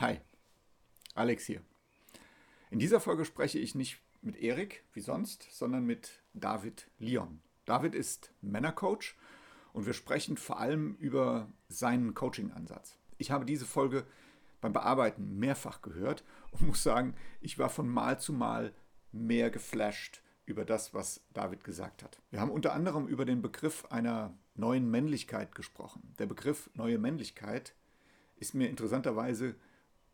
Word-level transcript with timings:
Hi, 0.00 0.18
Alex 1.14 1.44
hier. 1.44 1.60
In 2.70 2.78
dieser 2.78 3.00
Folge 3.00 3.26
spreche 3.26 3.58
ich 3.58 3.74
nicht 3.74 4.00
mit 4.22 4.34
Erik 4.36 4.82
wie 4.94 5.02
sonst, 5.02 5.48
sondern 5.50 5.84
mit 5.84 6.22
David 6.32 6.90
Leon. 6.98 7.42
David 7.66 7.94
ist 7.94 8.32
Männercoach 8.40 9.14
und 9.74 9.84
wir 9.84 9.92
sprechen 9.92 10.38
vor 10.38 10.58
allem 10.58 10.96
über 11.00 11.52
seinen 11.68 12.14
Coaching-Ansatz. 12.14 12.96
Ich 13.18 13.30
habe 13.30 13.44
diese 13.44 13.66
Folge 13.66 14.06
beim 14.62 14.72
Bearbeiten 14.72 15.38
mehrfach 15.38 15.82
gehört 15.82 16.24
und 16.52 16.62
muss 16.66 16.82
sagen, 16.82 17.14
ich 17.42 17.58
war 17.58 17.68
von 17.68 17.86
Mal 17.86 18.18
zu 18.18 18.32
Mal 18.32 18.72
mehr 19.12 19.50
geflasht 19.50 20.22
über 20.46 20.64
das, 20.64 20.94
was 20.94 21.26
David 21.34 21.62
gesagt 21.62 22.02
hat. 22.02 22.22
Wir 22.30 22.40
haben 22.40 22.50
unter 22.50 22.72
anderem 22.72 23.06
über 23.06 23.26
den 23.26 23.42
Begriff 23.42 23.84
einer 23.90 24.32
neuen 24.54 24.90
Männlichkeit 24.90 25.54
gesprochen. 25.54 26.14
Der 26.18 26.24
Begriff 26.24 26.70
neue 26.72 26.96
Männlichkeit 26.96 27.74
ist 28.36 28.54
mir 28.54 28.70
interessanterweise 28.70 29.56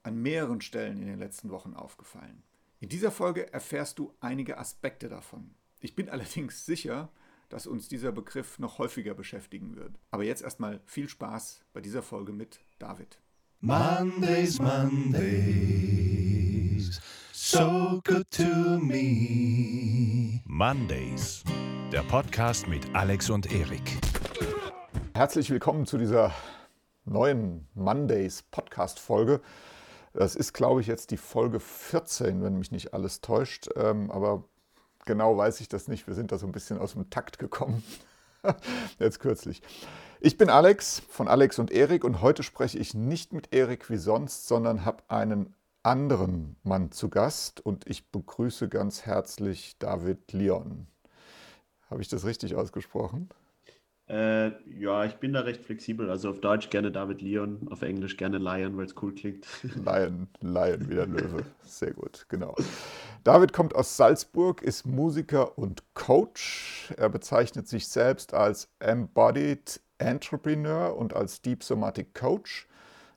an 0.06 0.22
mehreren 0.22 0.60
Stellen 0.60 0.98
in 1.00 1.08
den 1.08 1.18
letzten 1.18 1.50
Wochen 1.50 1.74
aufgefallen. 1.74 2.44
In 2.78 2.88
dieser 2.88 3.10
Folge 3.10 3.52
erfährst 3.52 3.98
du 3.98 4.14
einige 4.20 4.56
Aspekte 4.58 5.08
davon. 5.08 5.56
Ich 5.80 5.96
bin 5.96 6.08
allerdings 6.12 6.64
sicher, 6.64 7.10
dass 7.48 7.66
uns 7.66 7.88
dieser 7.88 8.12
Begriff 8.12 8.60
noch 8.60 8.78
häufiger 8.78 9.14
beschäftigen 9.14 9.74
wird. 9.74 9.98
Aber 10.12 10.22
jetzt 10.22 10.42
erstmal 10.42 10.80
viel 10.84 11.08
Spaß 11.08 11.64
bei 11.72 11.80
dieser 11.80 12.02
Folge 12.02 12.32
mit 12.32 12.60
David. 12.78 13.20
Mondays, 13.60 14.60
Mondays, 14.60 15.00
so 17.32 18.00
good 18.04 18.30
to 18.30 18.78
me. 18.78 20.40
Mondays, 20.44 21.42
der 21.90 22.02
Podcast 22.02 22.68
mit 22.68 22.94
Alex 22.94 23.28
und 23.28 23.52
Erik. 23.52 23.98
Herzlich 25.14 25.50
willkommen 25.50 25.84
zu 25.84 25.98
dieser 25.98 26.32
neuen 27.06 27.66
Mondays 27.74 28.42
Podcast-Folge. 28.42 29.40
Das 30.16 30.34
ist, 30.34 30.54
glaube 30.54 30.80
ich, 30.80 30.86
jetzt 30.86 31.10
die 31.10 31.18
Folge 31.18 31.60
14, 31.60 32.42
wenn 32.42 32.58
mich 32.58 32.72
nicht 32.72 32.94
alles 32.94 33.20
täuscht. 33.20 33.68
Ähm, 33.76 34.10
aber 34.10 34.44
genau 35.04 35.36
weiß 35.36 35.60
ich 35.60 35.68
das 35.68 35.88
nicht. 35.88 36.06
Wir 36.06 36.14
sind 36.14 36.32
da 36.32 36.38
so 36.38 36.46
ein 36.46 36.52
bisschen 36.52 36.78
aus 36.78 36.94
dem 36.94 37.10
Takt 37.10 37.38
gekommen. 37.38 37.84
jetzt 38.98 39.20
kürzlich. 39.20 39.60
Ich 40.20 40.38
bin 40.38 40.48
Alex 40.48 41.02
von 41.10 41.28
Alex 41.28 41.58
und 41.58 41.70
Erik 41.70 42.02
und 42.02 42.22
heute 42.22 42.42
spreche 42.42 42.78
ich 42.78 42.94
nicht 42.94 43.34
mit 43.34 43.52
Erik 43.52 43.90
wie 43.90 43.98
sonst, 43.98 44.48
sondern 44.48 44.86
habe 44.86 45.02
einen 45.08 45.54
anderen 45.82 46.56
Mann 46.62 46.92
zu 46.92 47.10
Gast 47.10 47.60
und 47.60 47.86
ich 47.86 48.10
begrüße 48.10 48.70
ganz 48.70 49.04
herzlich 49.04 49.76
David 49.78 50.32
Leon. 50.32 50.86
Habe 51.90 52.00
ich 52.00 52.08
das 52.08 52.24
richtig 52.24 52.54
ausgesprochen? 52.54 53.28
Äh, 54.08 54.52
ja, 54.78 55.04
ich 55.04 55.14
bin 55.14 55.32
da 55.32 55.40
recht 55.40 55.64
flexibel. 55.64 56.08
Also 56.10 56.30
auf 56.30 56.40
Deutsch 56.40 56.70
gerne 56.70 56.92
David 56.92 57.22
Leon, 57.22 57.66
auf 57.70 57.82
Englisch 57.82 58.16
gerne 58.16 58.38
Lion, 58.38 58.76
weil 58.76 58.86
es 58.86 58.94
cool 59.02 59.12
klingt. 59.14 59.46
Lion, 59.84 60.28
Lion 60.40 60.88
wie 60.88 60.94
der 60.94 61.06
Löwe. 61.06 61.44
Sehr 61.62 61.92
gut, 61.92 62.26
genau. 62.28 62.54
David 63.24 63.52
kommt 63.52 63.74
aus 63.74 63.96
Salzburg, 63.96 64.62
ist 64.62 64.86
Musiker 64.86 65.58
und 65.58 65.82
Coach. 65.94 66.94
Er 66.96 67.08
bezeichnet 67.08 67.66
sich 67.66 67.88
selbst 67.88 68.32
als 68.32 68.68
Embodied 68.78 69.80
Entrepreneur 69.98 70.96
und 70.96 71.14
als 71.14 71.42
Deep 71.42 71.64
Somatic 71.64 72.14
Coach. 72.14 72.68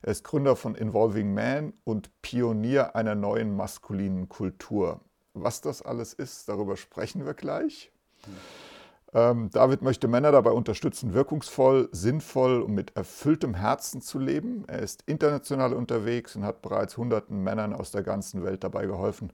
Er 0.02 0.12
ist 0.12 0.24
Gründer 0.24 0.56
von 0.56 0.74
Involving 0.74 1.34
Man 1.34 1.74
und 1.84 2.10
Pionier 2.22 2.96
einer 2.96 3.14
neuen 3.14 3.54
maskulinen 3.54 4.28
Kultur. 4.28 5.00
Was 5.34 5.60
das 5.60 5.82
alles 5.82 6.14
ist, 6.14 6.48
darüber 6.48 6.76
sprechen 6.76 7.26
wir 7.26 7.34
gleich. 7.34 7.92
Mhm. 8.26 8.69
Ähm, 9.12 9.50
David 9.50 9.82
möchte 9.82 10.06
Männer 10.06 10.30
dabei 10.30 10.50
unterstützen, 10.50 11.14
wirkungsvoll, 11.14 11.88
sinnvoll 11.90 12.62
und 12.62 12.74
mit 12.74 12.96
erfülltem 12.96 13.54
Herzen 13.54 14.02
zu 14.02 14.18
leben. 14.18 14.64
Er 14.68 14.80
ist 14.80 15.02
international 15.06 15.72
unterwegs 15.72 16.36
und 16.36 16.44
hat 16.44 16.62
bereits 16.62 16.96
hunderten 16.96 17.42
Männern 17.42 17.72
aus 17.72 17.90
der 17.90 18.02
ganzen 18.02 18.44
Welt 18.44 18.62
dabei 18.62 18.86
geholfen, 18.86 19.32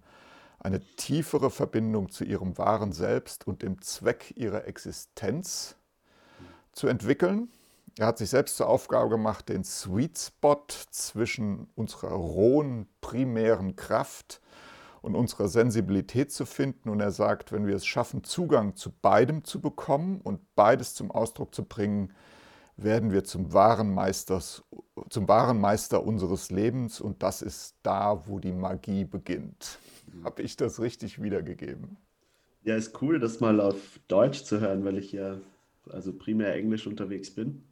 eine 0.59 0.81
tiefere 0.97 1.51
Verbindung 1.51 2.11
zu 2.11 2.25
ihrem 2.25 2.57
wahren 2.57 2.93
Selbst 2.93 3.47
und 3.47 3.63
dem 3.63 3.83
Zweck 3.83 4.33
ihrer 4.37 4.67
Existenz 4.67 5.77
zu 6.73 6.89
entwickeln. 6.89 7.51
Er 7.99 8.07
hat 8.07 8.19
sich 8.19 8.31
selbst 8.31 8.57
zur 8.57 8.69
Aufgabe 8.69 9.11
gemacht, 9.11 9.49
den 9.49 9.65
Sweet 9.65 10.19
Spot 10.19 10.65
zwischen 10.91 11.69
unserer 11.75 12.13
rohen 12.13 12.89
primären 13.01 13.77
Kraft 13.77 14.41
und 15.07 15.15
unserer 15.15 15.47
Sensibilität 15.47 16.33
zu 16.33 16.45
finden. 16.45 16.89
Und 16.89 17.01
er 17.01 17.13
sagt, 17.13 17.53
wenn 17.53 17.67
wir 17.67 17.77
es 17.77 17.87
schaffen, 17.87 18.25
Zugang 18.25 18.75
zu 18.75 18.91
beidem 18.91 19.45
zu 19.45 19.61
bekommen 19.61 20.21
und 20.21 20.41
beides 20.57 20.95
zum 20.95 21.13
Ausdruck 21.13 21.55
zu 21.55 21.65
bringen, 21.65 22.13
werden 22.77 23.13
wir 23.13 23.23
zum 23.23 23.53
wahren, 23.53 23.95
Meisters, 23.95 24.65
zum 25.09 25.29
wahren 25.29 25.61
Meister 25.61 26.05
unseres 26.05 26.51
Lebens. 26.51 27.01
Und 27.01 27.23
das 27.23 27.41
ist 27.41 27.77
da, 27.85 28.27
wo 28.27 28.41
die 28.41 28.53
Magie 28.53 29.05
beginnt. 29.05 29.79
Mhm. 30.13 30.25
Habe 30.25 30.43
ich 30.43 30.57
das 30.57 30.81
richtig 30.81 31.23
wiedergegeben? 31.23 31.97
Ja, 32.65 32.75
ist 32.75 33.01
cool, 33.01 33.21
das 33.21 33.39
mal 33.39 33.61
auf 33.61 34.01
Deutsch 34.09 34.43
zu 34.43 34.61
hören, 34.61 34.85
weil 34.85 34.99
ich 34.99 35.13
ja 35.13 35.39
also 35.89 36.13
primär 36.13 36.53
Englisch 36.57 36.89
unterwegs 36.89 37.33
bin. 37.33 37.63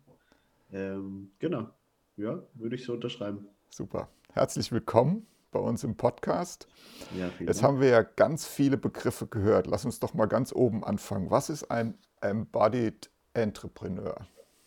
Ähm, 0.72 1.32
genau, 1.40 1.68
ja, 2.16 2.40
würde 2.54 2.76
ich 2.76 2.84
so 2.84 2.92
unterschreiben. 2.92 3.48
Super. 3.70 4.08
Herzlich 4.32 4.70
willkommen 4.70 5.26
bei 5.54 5.60
uns 5.60 5.84
im 5.84 5.96
Podcast. 5.96 6.68
Ja, 7.16 7.30
Jetzt 7.40 7.62
haben 7.62 7.80
wir 7.80 7.88
ja 7.88 8.02
ganz 8.02 8.46
viele 8.46 8.76
Begriffe 8.76 9.26
gehört. 9.26 9.66
Lass 9.66 9.84
uns 9.84 10.00
doch 10.00 10.12
mal 10.12 10.26
ganz 10.26 10.52
oben 10.52 10.84
anfangen. 10.84 11.30
Was 11.30 11.48
ist 11.48 11.70
ein 11.70 11.96
Embodied 12.20 13.08
Entrepreneur? 13.32 14.26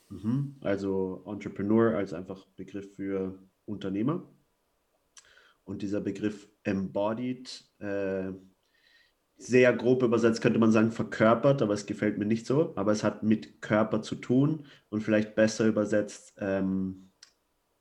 Mhm. 0.09 0.55
Also 0.61 1.23
Entrepreneur 1.27 1.95
als 1.95 2.13
einfach 2.13 2.45
Begriff 2.55 2.95
für 2.95 3.37
Unternehmer. 3.65 4.23
Und 5.65 5.81
dieser 5.81 5.99
Begriff 5.99 6.47
Embodied, 6.63 7.69
äh, 7.79 8.31
sehr 9.37 9.73
grob 9.73 10.01
übersetzt 10.01 10.41
könnte 10.41 10.57
man 10.57 10.71
sagen 10.71 10.91
verkörpert, 10.91 11.61
aber 11.61 11.73
es 11.73 11.85
gefällt 11.85 12.17
mir 12.17 12.25
nicht 12.25 12.47
so. 12.47 12.73
Aber 12.77 12.93
es 12.93 13.03
hat 13.03 13.23
mit 13.23 13.61
Körper 13.61 14.01
zu 14.01 14.15
tun 14.15 14.65
und 14.89 15.01
vielleicht 15.01 15.35
besser 15.35 15.67
übersetzt 15.67 16.33
ähm, 16.39 17.11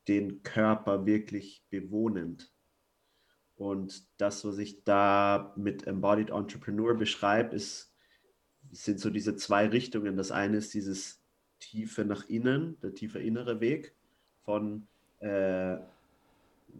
den 0.09 0.43
Körper 0.43 1.05
wirklich 1.05 1.65
bewohnend. 1.69 2.51
Und 3.57 4.03
das, 4.21 4.45
was 4.45 4.59
ich 4.59 4.83
da 4.83 5.53
mit 5.57 5.87
Embodied 5.87 6.29
Entrepreneur 6.29 6.93
beschreibe, 6.93 7.55
ist, 7.55 7.91
sind 8.71 8.99
so 8.99 9.09
diese 9.09 9.35
zwei 9.35 9.67
Richtungen. 9.67 10.15
Das 10.15 10.31
eine 10.31 10.57
ist 10.57 10.73
dieses 10.75 11.23
tiefe 11.59 12.05
nach 12.05 12.29
innen, 12.29 12.79
der 12.81 12.93
tiefe 12.93 13.19
innere 13.19 13.59
Weg 13.59 13.95
von 14.43 14.87
äh, 15.19 15.77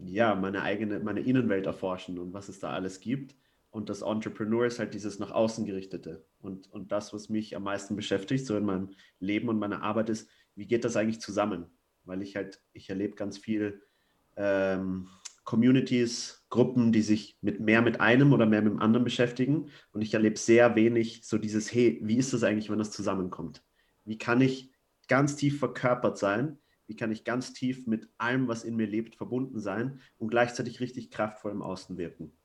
ja, 0.04 0.34
meine 0.36 0.62
eigene, 0.62 1.00
meine 1.00 1.20
Innenwelt 1.20 1.66
erforschen 1.66 2.18
und 2.18 2.32
was 2.32 2.48
es 2.48 2.60
da 2.60 2.70
alles 2.70 3.00
gibt. 3.00 3.34
Und 3.70 3.88
das 3.90 4.02
Entrepreneur 4.02 4.64
ist 4.64 4.78
halt 4.78 4.94
dieses 4.94 5.18
nach 5.18 5.32
außen 5.32 5.66
gerichtete. 5.66 6.24
Und, 6.40 6.72
und 6.72 6.92
das, 6.92 7.12
was 7.12 7.28
mich 7.28 7.56
am 7.56 7.64
meisten 7.64 7.96
beschäftigt, 7.96 8.46
so 8.46 8.56
in 8.56 8.64
meinem 8.64 8.90
Leben 9.18 9.48
und 9.48 9.58
meiner 9.58 9.82
Arbeit, 9.82 10.10
ist, 10.10 10.30
wie 10.54 10.66
geht 10.66 10.84
das 10.84 10.96
eigentlich 10.96 11.20
zusammen? 11.20 11.66
Weil 12.04 12.22
ich 12.22 12.36
halt, 12.36 12.62
ich 12.72 12.88
erlebe 12.88 13.16
ganz 13.16 13.36
viel 13.36 13.82
ähm, 14.36 15.08
Communities, 15.48 16.44
Gruppen, 16.50 16.92
die 16.92 17.00
sich 17.00 17.38
mit 17.40 17.58
mehr 17.58 17.80
mit 17.80 18.02
einem 18.02 18.34
oder 18.34 18.44
mehr 18.44 18.60
mit 18.60 18.70
dem 18.70 18.80
anderen 18.80 19.02
beschäftigen. 19.02 19.70
Und 19.92 20.02
ich 20.02 20.12
erlebe 20.12 20.38
sehr 20.38 20.76
wenig 20.76 21.22
so 21.24 21.38
dieses, 21.38 21.72
hey, 21.72 21.98
wie 22.02 22.18
ist 22.18 22.34
das 22.34 22.42
eigentlich, 22.42 22.68
wenn 22.68 22.78
das 22.78 22.90
zusammenkommt? 22.90 23.64
Wie 24.04 24.18
kann 24.18 24.42
ich 24.42 24.70
ganz 25.08 25.36
tief 25.36 25.58
verkörpert 25.58 26.18
sein? 26.18 26.58
Wie 26.86 26.96
kann 26.96 27.10
ich 27.10 27.24
ganz 27.24 27.54
tief 27.54 27.86
mit 27.86 28.10
allem, 28.18 28.46
was 28.46 28.62
in 28.62 28.76
mir 28.76 28.86
lebt, 28.86 29.16
verbunden 29.16 29.58
sein 29.58 30.00
und 30.18 30.28
gleichzeitig 30.28 30.80
richtig 30.80 31.10
kraftvoll 31.10 31.52
im 31.52 31.62
Außen 31.62 31.96
wirken? 31.96 32.36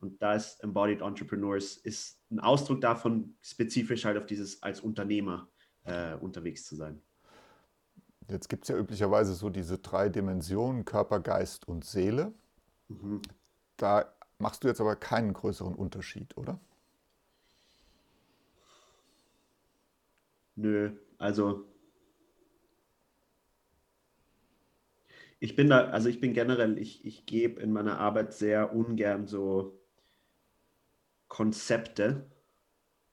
Und 0.00 0.20
da 0.20 0.34
ist 0.34 0.62
Embodied 0.62 1.00
Entrepreneurs 1.00 1.78
ist 1.78 2.20
ein 2.30 2.38
Ausdruck 2.38 2.82
davon, 2.82 3.34
spezifisch 3.40 4.04
halt 4.04 4.18
auf 4.18 4.26
dieses 4.26 4.62
als 4.62 4.82
Unternehmer 4.82 5.48
äh, 5.84 6.16
unterwegs 6.16 6.66
zu 6.66 6.76
sein. 6.76 7.00
Jetzt 8.28 8.50
gibt 8.50 8.64
es 8.64 8.68
ja 8.68 8.76
üblicherweise 8.76 9.32
so 9.32 9.48
diese 9.48 9.78
drei 9.78 10.10
Dimensionen, 10.10 10.84
Körper, 10.84 11.18
Geist 11.18 11.66
und 11.66 11.86
Seele. 11.86 12.34
Mhm. 13.00 13.22
Da 13.76 14.12
machst 14.38 14.64
du 14.64 14.68
jetzt 14.68 14.80
aber 14.80 14.96
keinen 14.96 15.32
größeren 15.32 15.74
Unterschied, 15.74 16.36
oder? 16.36 16.60
Nö, 20.56 20.96
also 21.18 21.66
ich 25.40 25.56
bin 25.56 25.68
da, 25.68 25.86
also 25.90 26.08
ich 26.08 26.20
bin 26.20 26.32
generell, 26.34 26.78
ich, 26.78 27.04
ich 27.04 27.26
gebe 27.26 27.60
in 27.60 27.72
meiner 27.72 27.98
Arbeit 27.98 28.32
sehr 28.32 28.74
ungern 28.74 29.26
so 29.26 29.78
Konzepte, 31.28 32.30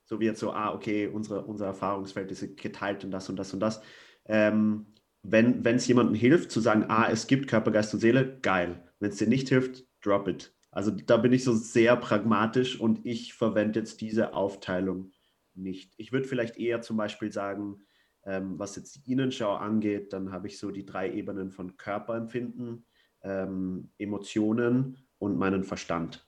so 0.05 0.19
wie 0.19 0.25
jetzt 0.25 0.39
so, 0.39 0.51
ah, 0.51 0.73
okay, 0.73 1.07
unsere, 1.07 1.45
unser 1.45 1.67
Erfahrungsfeld 1.67 2.31
ist 2.31 2.57
geteilt 2.57 3.03
und 3.05 3.11
das 3.11 3.29
und 3.29 3.37
das 3.37 3.53
und 3.53 3.59
das. 3.61 3.81
Ähm, 4.25 4.87
wenn 5.23 5.65
es 5.65 5.87
jemandem 5.87 6.15
hilft, 6.15 6.51
zu 6.51 6.59
sagen, 6.59 6.85
ah, 6.87 7.09
es 7.11 7.27
gibt 7.27 7.47
Körper, 7.47 7.71
Geist 7.71 7.93
und 7.93 7.99
Seele, 7.99 8.39
geil. 8.41 8.83
Wenn 8.99 9.09
es 9.09 9.17
dir 9.17 9.27
nicht 9.27 9.49
hilft, 9.49 9.85
drop 10.01 10.27
it. 10.27 10.53
Also 10.71 10.91
da 10.91 11.17
bin 11.17 11.33
ich 11.33 11.43
so 11.43 11.53
sehr 11.53 11.95
pragmatisch 11.95 12.79
und 12.79 13.05
ich 13.05 13.33
verwende 13.33 13.79
jetzt 13.79 14.01
diese 14.01 14.33
Aufteilung 14.33 15.11
nicht. 15.55 15.93
Ich 15.97 16.11
würde 16.11 16.27
vielleicht 16.27 16.57
eher 16.57 16.81
zum 16.81 16.97
Beispiel 16.97 17.31
sagen, 17.31 17.81
ähm, 18.23 18.59
was 18.59 18.75
jetzt 18.75 18.95
die 18.95 19.11
Innenschau 19.11 19.55
angeht, 19.55 20.13
dann 20.13 20.31
habe 20.31 20.47
ich 20.47 20.57
so 20.57 20.71
die 20.71 20.85
drei 20.85 21.11
Ebenen 21.11 21.51
von 21.51 21.77
Körperempfinden, 21.77 22.85
ähm, 23.23 23.91
Emotionen 23.97 24.97
und 25.17 25.37
meinen 25.37 25.63
Verstand. 25.63 26.27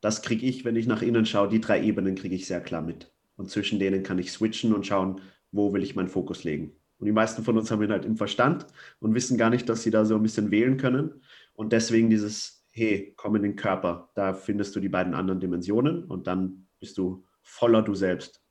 Das 0.00 0.22
kriege 0.22 0.46
ich, 0.46 0.64
wenn 0.64 0.76
ich 0.76 0.86
nach 0.86 1.02
innen 1.02 1.26
schaue, 1.26 1.48
die 1.48 1.60
drei 1.60 1.82
Ebenen 1.82 2.14
kriege 2.14 2.34
ich 2.34 2.46
sehr 2.46 2.60
klar 2.60 2.82
mit. 2.82 3.12
Und 3.36 3.50
zwischen 3.50 3.78
denen 3.78 4.02
kann 4.02 4.18
ich 4.18 4.32
switchen 4.32 4.72
und 4.72 4.86
schauen, 4.86 5.20
wo 5.52 5.72
will 5.72 5.82
ich 5.82 5.94
meinen 5.94 6.08
Fokus 6.08 6.44
legen. 6.44 6.72
Und 6.98 7.06
die 7.06 7.12
meisten 7.12 7.42
von 7.42 7.58
uns 7.58 7.70
haben 7.70 7.82
ihn 7.82 7.90
halt 7.90 8.04
im 8.04 8.16
Verstand 8.16 8.66
und 9.00 9.14
wissen 9.14 9.36
gar 9.36 9.50
nicht, 9.50 9.68
dass 9.68 9.82
sie 9.82 9.90
da 9.90 10.04
so 10.04 10.16
ein 10.16 10.22
bisschen 10.22 10.50
wählen 10.50 10.76
können. 10.76 11.22
Und 11.54 11.72
deswegen 11.72 12.10
dieses, 12.10 12.64
hey, 12.70 13.14
komm 13.16 13.36
in 13.36 13.42
den 13.42 13.56
Körper, 13.56 14.10
da 14.14 14.34
findest 14.34 14.74
du 14.76 14.80
die 14.80 14.88
beiden 14.88 15.14
anderen 15.14 15.40
Dimensionen 15.40 16.04
und 16.04 16.26
dann 16.26 16.66
bist 16.80 16.98
du 16.98 17.24
voller 17.42 17.82
du 17.82 17.94
selbst. 17.94 18.42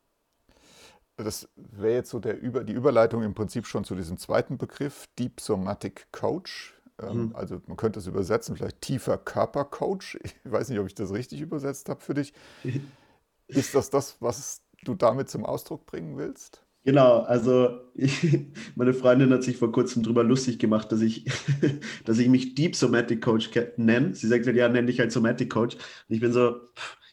Das 1.18 1.50
wäre 1.56 1.94
jetzt 1.94 2.10
so 2.10 2.20
der 2.20 2.40
Über, 2.40 2.64
die 2.64 2.74
Überleitung 2.74 3.24
im 3.24 3.34
Prinzip 3.34 3.66
schon 3.66 3.86
zu 3.86 3.96
diesem 3.96 4.18
zweiten 4.18 4.58
Begriff, 4.58 5.08
Deep 5.18 5.40
Somatic 5.40 6.08
Coach. 6.12 6.74
Ähm, 7.02 7.28
mhm. 7.28 7.36
Also 7.36 7.62
man 7.68 7.78
könnte 7.78 8.00
es 8.00 8.08
übersetzen, 8.08 8.56
vielleicht 8.56 8.82
tiefer 8.82 9.18
Körpercoach. 9.18 10.20
Ich 10.24 10.52
weiß 10.52 10.70
nicht, 10.70 10.80
ob 10.80 10.88
ich 10.88 10.96
das 10.96 11.14
richtig 11.14 11.42
übersetzt 11.42 11.90
habe 11.90 12.02
für 12.02 12.14
dich. 12.14 12.34
Ist 13.48 13.76
das 13.76 13.90
das, 13.90 14.22
was 14.22 14.62
du 14.84 14.96
damit 14.96 15.30
zum 15.30 15.46
Ausdruck 15.46 15.86
bringen 15.86 16.18
willst? 16.18 16.65
Genau, 16.86 17.22
also 17.22 17.80
ich, 17.96 18.22
meine 18.76 18.94
Freundin 18.94 19.32
hat 19.34 19.44
sich 19.44 19.58
vor 19.58 19.72
kurzem 19.72 20.04
darüber 20.04 20.24
lustig 20.24 20.60
gemacht, 20.60 20.92
dass 20.92 21.02
ich, 21.02 21.26
dass 22.06 22.20
ich 22.20 22.30
mich 22.30 22.54
Deep 22.54 22.76
Somatic 22.76 23.22
Coach 23.24 23.50
nenne. 23.78 24.14
Sie 24.14 24.28
sagt 24.28 24.46
halt, 24.46 24.56
ja, 24.56 24.70
nenne 24.70 24.88
dich 24.88 25.00
halt 25.00 25.12
Somatic 25.12 25.50
Coach. 25.50 25.76
Und 25.76 26.16
ich 26.16 26.22
bin 26.22 26.32
so, 26.32 26.58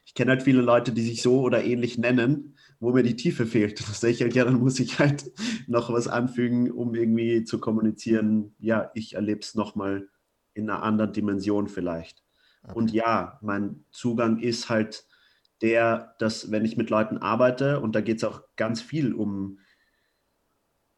ich 0.05 0.13
kenne 0.15 0.33
halt 0.33 0.43
viele 0.43 0.61
Leute, 0.61 0.93
die 0.93 1.03
sich 1.03 1.23
so 1.23 1.41
oder 1.41 1.65
ähnlich 1.65 1.97
nennen, 1.97 2.55
wo 2.81 2.93
mir 2.93 3.03
die 3.03 3.17
Tiefe 3.17 3.47
fehlt. 3.47 3.81
Das 3.81 4.01
sage 4.01 4.13
ich 4.13 4.21
halt, 4.21 4.35
ja, 4.35 4.45
dann 4.45 4.61
muss 4.61 4.79
ich 4.79 4.99
halt 4.99 5.33
noch 5.67 5.91
was 5.91 6.07
anfügen, 6.07 6.71
um 6.71 6.95
irgendwie 6.95 7.45
zu 7.45 7.59
kommunizieren, 7.59 8.55
ja, 8.59 8.91
ich 8.95 9.15
erlebe 9.15 9.41
es 9.41 9.55
nochmal 9.55 10.09
in 10.53 10.69
einer 10.69 10.83
anderen 10.83 11.15
Dimension 11.15 11.67
vielleicht. 11.69 12.23
Okay. 12.63 12.75
Und 12.75 12.93
ja, 12.93 13.39
mein 13.41 13.85
Zugang 13.91 14.39
ist 14.39 14.69
halt 14.69 15.07
der, 15.63 16.15
dass 16.19 16.51
wenn 16.51 16.65
ich 16.65 16.77
mit 16.77 16.91
Leuten 16.91 17.19
arbeite, 17.19 17.81
und 17.81 17.95
da 17.95 18.01
geht 18.03 18.19
es 18.19 18.25
auch 18.25 18.43
ganz 18.57 18.83
viel 18.83 19.15
um 19.15 19.59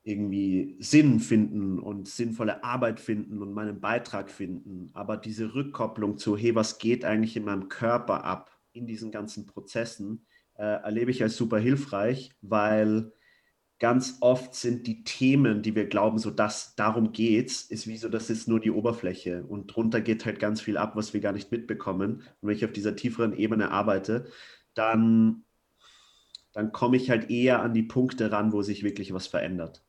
irgendwie 0.05 0.77
Sinn 0.81 1.19
finden 1.19 1.79
und 1.79 2.09
sinnvolle 2.09 2.62
Arbeit 2.62 3.01
finden 3.01 3.41
und 3.41 3.55
meinen 3.55 3.81
Beitrag 3.81 4.31
finden, 4.31 4.91
aber 4.93 5.17
diese 5.17 5.55
Rückkopplung 5.55 6.19
zu, 6.19 6.37
hey, 6.37 6.55
was 6.55 6.79
geht 6.79 7.05
eigentlich 7.06 7.37
in 7.37 7.45
meinem 7.45 7.69
Körper 7.69 8.25
ab 8.25 8.51
in 8.73 8.87
diesen 8.87 9.11
ganzen 9.11 9.47
Prozessen, 9.47 10.27
äh, 10.56 10.62
erlebe 10.62 11.11
ich 11.11 11.23
als 11.23 11.37
super 11.37 11.59
hilfreich, 11.59 12.33
weil 12.43 13.12
ganz 13.79 14.19
oft 14.21 14.55
sind 14.55 14.87
die 14.87 15.05
Themen, 15.05 15.62
die 15.62 15.75
wir 15.75 15.87
glauben, 15.87 16.19
so 16.19 16.31
dass 16.31 16.77
darum 16.77 17.12
geht's, 17.12 17.62
ist 17.62 17.87
wie 17.87 17.97
so, 17.97 18.11
das 18.11 18.29
ist 18.29 18.47
nur 18.47 18.61
die 18.61 18.71
Oberfläche 18.71 19.45
und 19.45 19.69
drunter 19.69 20.03
geht 20.03 20.27
halt 20.27 20.39
ganz 20.39 20.61
viel 20.61 20.77
ab, 20.77 20.97
was 20.97 21.15
wir 21.15 21.21
gar 21.21 21.33
nicht 21.33 21.51
mitbekommen. 21.51 22.17
Und 22.41 22.49
wenn 22.49 22.56
ich 22.56 22.65
auf 22.65 22.73
dieser 22.73 22.95
tieferen 22.95 23.35
Ebene 23.35 23.71
arbeite, 23.71 24.27
dann, 24.75 25.45
dann 26.53 26.73
komme 26.73 26.99
ich 26.99 27.09
halt 27.11 27.31
eher 27.31 27.62
an 27.62 27.73
die 27.73 27.83
Punkte 27.83 28.31
ran, 28.31 28.53
wo 28.53 28.62
sich 28.62 28.83
wirklich 28.85 29.15
was 29.15 29.27
verändert. 29.27 29.83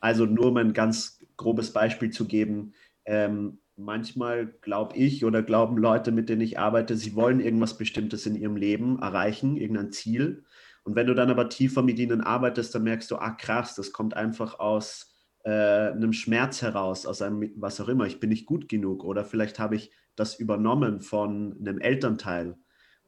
Also 0.00 0.26
nur 0.26 0.46
um 0.46 0.56
ein 0.56 0.72
ganz 0.72 1.24
grobes 1.36 1.72
Beispiel 1.72 2.10
zu 2.10 2.26
geben, 2.26 2.72
ähm, 3.04 3.58
manchmal 3.76 4.46
glaube 4.60 4.96
ich 4.96 5.24
oder 5.24 5.42
glauben 5.42 5.76
Leute, 5.76 6.10
mit 6.12 6.28
denen 6.28 6.40
ich 6.40 6.58
arbeite, 6.58 6.96
sie 6.96 7.14
wollen 7.14 7.40
irgendwas 7.40 7.78
Bestimmtes 7.78 8.26
in 8.26 8.34
ihrem 8.34 8.56
Leben 8.56 8.98
erreichen, 9.00 9.56
irgendein 9.56 9.92
Ziel. 9.92 10.44
Und 10.84 10.96
wenn 10.96 11.06
du 11.06 11.14
dann 11.14 11.30
aber 11.30 11.48
tiefer 11.48 11.82
mit 11.82 11.98
ihnen 11.98 12.20
arbeitest, 12.20 12.74
dann 12.74 12.84
merkst 12.84 13.10
du, 13.10 13.16
ah 13.16 13.30
krass, 13.30 13.74
das 13.74 13.92
kommt 13.92 14.14
einfach 14.14 14.58
aus 14.58 15.14
äh, 15.44 15.50
einem 15.50 16.12
Schmerz 16.12 16.62
heraus, 16.62 17.06
aus 17.06 17.22
einem 17.22 17.52
was 17.56 17.80
auch 17.80 17.88
immer, 17.88 18.06
ich 18.06 18.20
bin 18.20 18.30
nicht 18.30 18.46
gut 18.46 18.68
genug 18.68 19.04
oder 19.04 19.24
vielleicht 19.24 19.58
habe 19.58 19.76
ich 19.76 19.92
das 20.16 20.34
übernommen 20.34 21.00
von 21.00 21.56
einem 21.60 21.78
Elternteil 21.80 22.56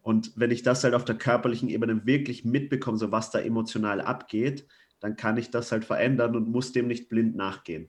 und 0.02 0.32
wenn 0.36 0.50
ich 0.50 0.62
das 0.62 0.82
halt 0.84 0.94
auf 0.94 1.04
der 1.04 1.18
körperlichen 1.18 1.68
Ebene 1.68 2.06
wirklich 2.06 2.44
mitbekomme, 2.44 2.98
so 2.98 3.12
was 3.12 3.30
da 3.30 3.38
emotional 3.40 4.00
abgeht, 4.00 4.66
dann 5.00 5.16
kann 5.16 5.36
ich 5.36 5.50
das 5.50 5.72
halt 5.72 5.84
verändern 5.84 6.36
und 6.36 6.48
muss 6.48 6.72
dem 6.72 6.86
nicht 6.86 7.08
blind 7.08 7.34
nachgehen. 7.34 7.88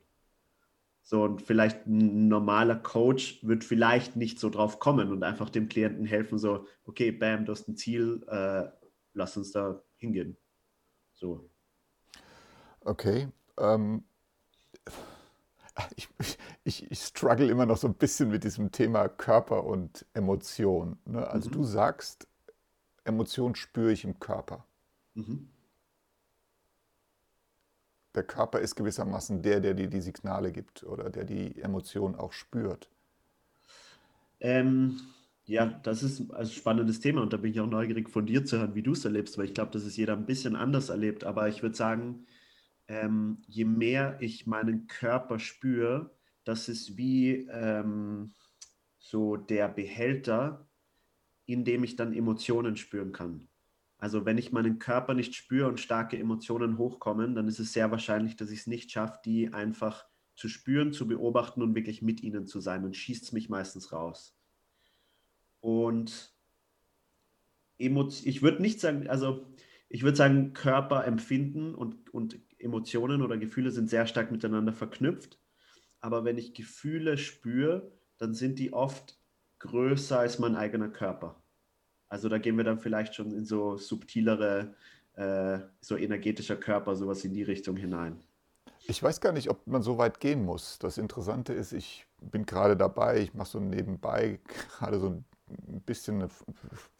So, 1.04 1.24
und 1.24 1.42
vielleicht 1.42 1.86
ein 1.86 2.28
normaler 2.28 2.76
Coach 2.76 3.40
wird 3.42 3.64
vielleicht 3.64 4.16
nicht 4.16 4.38
so 4.38 4.50
drauf 4.50 4.78
kommen 4.78 5.10
und 5.10 5.24
einfach 5.24 5.50
dem 5.50 5.68
Klienten 5.68 6.06
helfen, 6.06 6.38
so, 6.38 6.66
okay, 6.84 7.10
bam, 7.10 7.44
du 7.44 7.52
hast 7.52 7.68
ein 7.68 7.76
Ziel, 7.76 8.24
äh, 8.28 8.68
lass 9.12 9.36
uns 9.36 9.50
da 9.50 9.82
hingehen. 9.96 10.36
So. 11.12 11.50
Okay. 12.80 13.28
Ähm, 13.58 14.04
ich, 15.96 16.08
ich, 16.64 16.90
ich 16.90 17.00
struggle 17.00 17.48
immer 17.48 17.66
noch 17.66 17.76
so 17.76 17.88
ein 17.88 17.94
bisschen 17.94 18.30
mit 18.30 18.44
diesem 18.44 18.70
Thema 18.70 19.08
Körper 19.08 19.64
und 19.64 20.06
Emotion. 20.14 20.98
Ne? 21.04 21.26
Also 21.26 21.48
mhm. 21.48 21.54
du 21.54 21.64
sagst, 21.64 22.28
Emotion 23.04 23.54
spüre 23.54 23.92
ich 23.92 24.04
im 24.04 24.20
Körper. 24.20 24.64
Mhm. 25.14 25.48
Der 28.14 28.24
Körper 28.24 28.60
ist 28.60 28.76
gewissermaßen 28.76 29.42
der, 29.42 29.60
der 29.60 29.74
dir 29.74 29.88
die 29.88 30.00
Signale 30.00 30.52
gibt 30.52 30.84
oder 30.84 31.10
der 31.10 31.24
die 31.24 31.60
Emotion 31.60 32.14
auch 32.14 32.32
spürt. 32.32 32.90
Ähm, 34.40 35.00
ja, 35.44 35.66
das 35.66 36.02
ist 36.02 36.32
ein 36.32 36.46
spannendes 36.46 37.00
Thema 37.00 37.22
und 37.22 37.32
da 37.32 37.36
bin 37.36 37.52
ich 37.52 37.60
auch 37.60 37.66
neugierig 37.66 38.10
von 38.10 38.26
dir 38.26 38.44
zu 38.44 38.58
hören, 38.58 38.74
wie 38.74 38.82
du 38.82 38.92
es 38.92 39.04
erlebst, 39.04 39.38
weil 39.38 39.46
ich 39.46 39.54
glaube, 39.54 39.70
dass 39.70 39.84
es 39.84 39.96
jeder 39.96 40.14
ein 40.14 40.26
bisschen 40.26 40.56
anders 40.56 40.88
erlebt. 40.88 41.24
Aber 41.24 41.48
ich 41.48 41.62
würde 41.62 41.76
sagen, 41.76 42.26
ähm, 42.88 43.42
je 43.48 43.64
mehr 43.64 44.18
ich 44.20 44.46
meinen 44.46 44.86
Körper 44.86 45.38
spüre, 45.38 46.10
das 46.44 46.68
ist 46.68 46.96
wie 46.96 47.46
ähm, 47.50 48.32
so 48.98 49.36
der 49.36 49.68
Behälter, 49.68 50.66
in 51.46 51.64
dem 51.64 51.84
ich 51.84 51.96
dann 51.96 52.12
Emotionen 52.12 52.76
spüren 52.76 53.12
kann. 53.12 53.48
Also 54.02 54.24
wenn 54.24 54.36
ich 54.36 54.50
meinen 54.50 54.80
Körper 54.80 55.14
nicht 55.14 55.36
spüre 55.36 55.68
und 55.68 55.78
starke 55.78 56.18
Emotionen 56.18 56.76
hochkommen, 56.76 57.36
dann 57.36 57.46
ist 57.46 57.60
es 57.60 57.72
sehr 57.72 57.92
wahrscheinlich, 57.92 58.34
dass 58.34 58.50
ich 58.50 58.58
es 58.58 58.66
nicht 58.66 58.90
schaffe, 58.90 59.20
die 59.24 59.52
einfach 59.52 60.04
zu 60.34 60.48
spüren, 60.48 60.92
zu 60.92 61.06
beobachten 61.06 61.62
und 61.62 61.76
wirklich 61.76 62.02
mit 62.02 62.20
ihnen 62.20 62.48
zu 62.48 62.58
sein. 62.58 62.84
Und 62.84 62.96
schießt 62.96 63.22
es 63.22 63.32
mich 63.32 63.48
meistens 63.48 63.92
raus. 63.92 64.36
Und 65.60 66.34
ich 67.78 68.42
würde 68.42 68.60
nicht 68.60 68.80
sagen, 68.80 69.06
also 69.06 69.46
ich 69.88 70.02
würde 70.02 70.16
sagen, 70.16 70.52
Körper 70.52 71.04
empfinden 71.04 71.72
und, 71.72 72.12
und 72.12 72.40
Emotionen 72.58 73.22
oder 73.22 73.38
Gefühle 73.38 73.70
sind 73.70 73.88
sehr 73.88 74.08
stark 74.08 74.32
miteinander 74.32 74.72
verknüpft. 74.72 75.38
Aber 76.00 76.24
wenn 76.24 76.38
ich 76.38 76.54
Gefühle 76.54 77.18
spüre, 77.18 77.92
dann 78.18 78.34
sind 78.34 78.58
die 78.58 78.72
oft 78.72 79.16
größer 79.60 80.18
als 80.18 80.40
mein 80.40 80.56
eigener 80.56 80.88
Körper. 80.88 81.41
Also 82.12 82.28
da 82.28 82.36
gehen 82.36 82.58
wir 82.58 82.64
dann 82.64 82.78
vielleicht 82.78 83.14
schon 83.14 83.32
in 83.32 83.46
so 83.46 83.78
subtilere, 83.78 84.74
äh, 85.14 85.60
so 85.80 85.96
energetischer 85.96 86.56
Körper, 86.56 86.94
sowas 86.94 87.24
in 87.24 87.32
die 87.32 87.42
Richtung 87.42 87.74
hinein. 87.74 88.20
Ich 88.86 89.02
weiß 89.02 89.22
gar 89.22 89.32
nicht, 89.32 89.48
ob 89.48 89.66
man 89.66 89.80
so 89.80 89.96
weit 89.96 90.20
gehen 90.20 90.44
muss. 90.44 90.78
Das 90.78 90.98
Interessante 90.98 91.54
ist, 91.54 91.72
ich 91.72 92.06
bin 92.20 92.44
gerade 92.44 92.76
dabei, 92.76 93.20
ich 93.20 93.32
mache 93.32 93.48
so 93.48 93.60
nebenbei 93.60 94.40
gerade 94.76 95.00
so 95.00 95.06
ein 95.06 95.24
bisschen, 95.86 96.16
eine, 96.16 96.28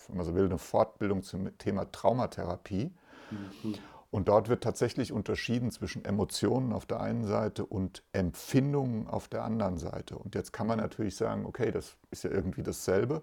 wenn 0.08 0.16
man 0.16 0.24
so 0.24 0.34
will, 0.34 0.46
eine 0.46 0.56
Fortbildung 0.56 1.22
zum 1.22 1.58
Thema 1.58 1.92
Traumatherapie. 1.92 2.90
Mhm. 3.30 3.74
Und 4.10 4.28
dort 4.28 4.48
wird 4.48 4.62
tatsächlich 4.62 5.12
unterschieden 5.12 5.70
zwischen 5.70 6.06
Emotionen 6.06 6.72
auf 6.72 6.86
der 6.86 7.00
einen 7.00 7.26
Seite 7.26 7.66
und 7.66 8.02
Empfindungen 8.12 9.08
auf 9.08 9.28
der 9.28 9.44
anderen 9.44 9.76
Seite. 9.76 10.16
Und 10.16 10.34
jetzt 10.34 10.52
kann 10.52 10.66
man 10.66 10.78
natürlich 10.78 11.16
sagen, 11.16 11.44
okay, 11.44 11.70
das 11.70 11.96
ist 12.10 12.24
ja 12.24 12.30
irgendwie 12.30 12.62
dasselbe. 12.62 13.22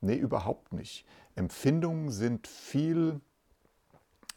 Nee, 0.00 0.16
überhaupt 0.16 0.72
nicht. 0.72 1.06
Empfindungen 1.34 2.10
sind 2.10 2.46
viel, 2.46 3.20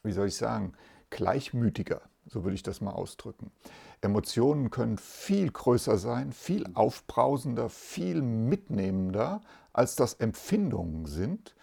wie 0.03 0.11
soll 0.11 0.27
ich 0.27 0.35
sagen, 0.35 0.73
gleichmütiger, 1.09 2.01
so 2.25 2.43
würde 2.43 2.55
ich 2.55 2.63
das 2.63 2.81
mal 2.81 2.91
ausdrücken. 2.91 3.51
Emotionen 4.01 4.69
können 4.69 4.97
viel 4.97 5.51
größer 5.51 5.97
sein, 5.97 6.31
viel 6.31 6.65
aufbrausender, 6.73 7.69
viel 7.69 8.21
mitnehmender, 8.21 9.41
als 9.73 9.95
das 9.95 10.15
Empfindungen 10.15 11.05
sind. 11.05 11.55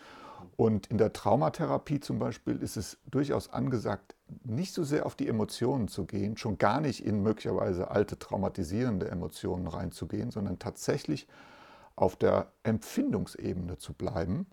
Und 0.56 0.86
in 0.86 0.98
der 0.98 1.12
Traumatherapie 1.12 2.00
zum 2.00 2.18
Beispiel 2.18 2.56
ist 2.58 2.76
es 2.76 2.98
durchaus 3.10 3.50
angesagt, 3.50 4.14
nicht 4.44 4.72
so 4.72 4.84
sehr 4.84 5.04
auf 5.06 5.16
die 5.16 5.28
Emotionen 5.28 5.88
zu 5.88 6.04
gehen, 6.04 6.36
schon 6.36 6.58
gar 6.58 6.80
nicht 6.80 7.04
in 7.04 7.22
möglicherweise 7.22 7.90
alte 7.90 8.18
traumatisierende 8.18 9.08
Emotionen 9.08 9.66
reinzugehen, 9.66 10.30
sondern 10.30 10.58
tatsächlich 10.58 11.26
auf 11.96 12.16
der 12.16 12.52
Empfindungsebene 12.62 13.78
zu 13.78 13.94
bleiben, 13.94 14.46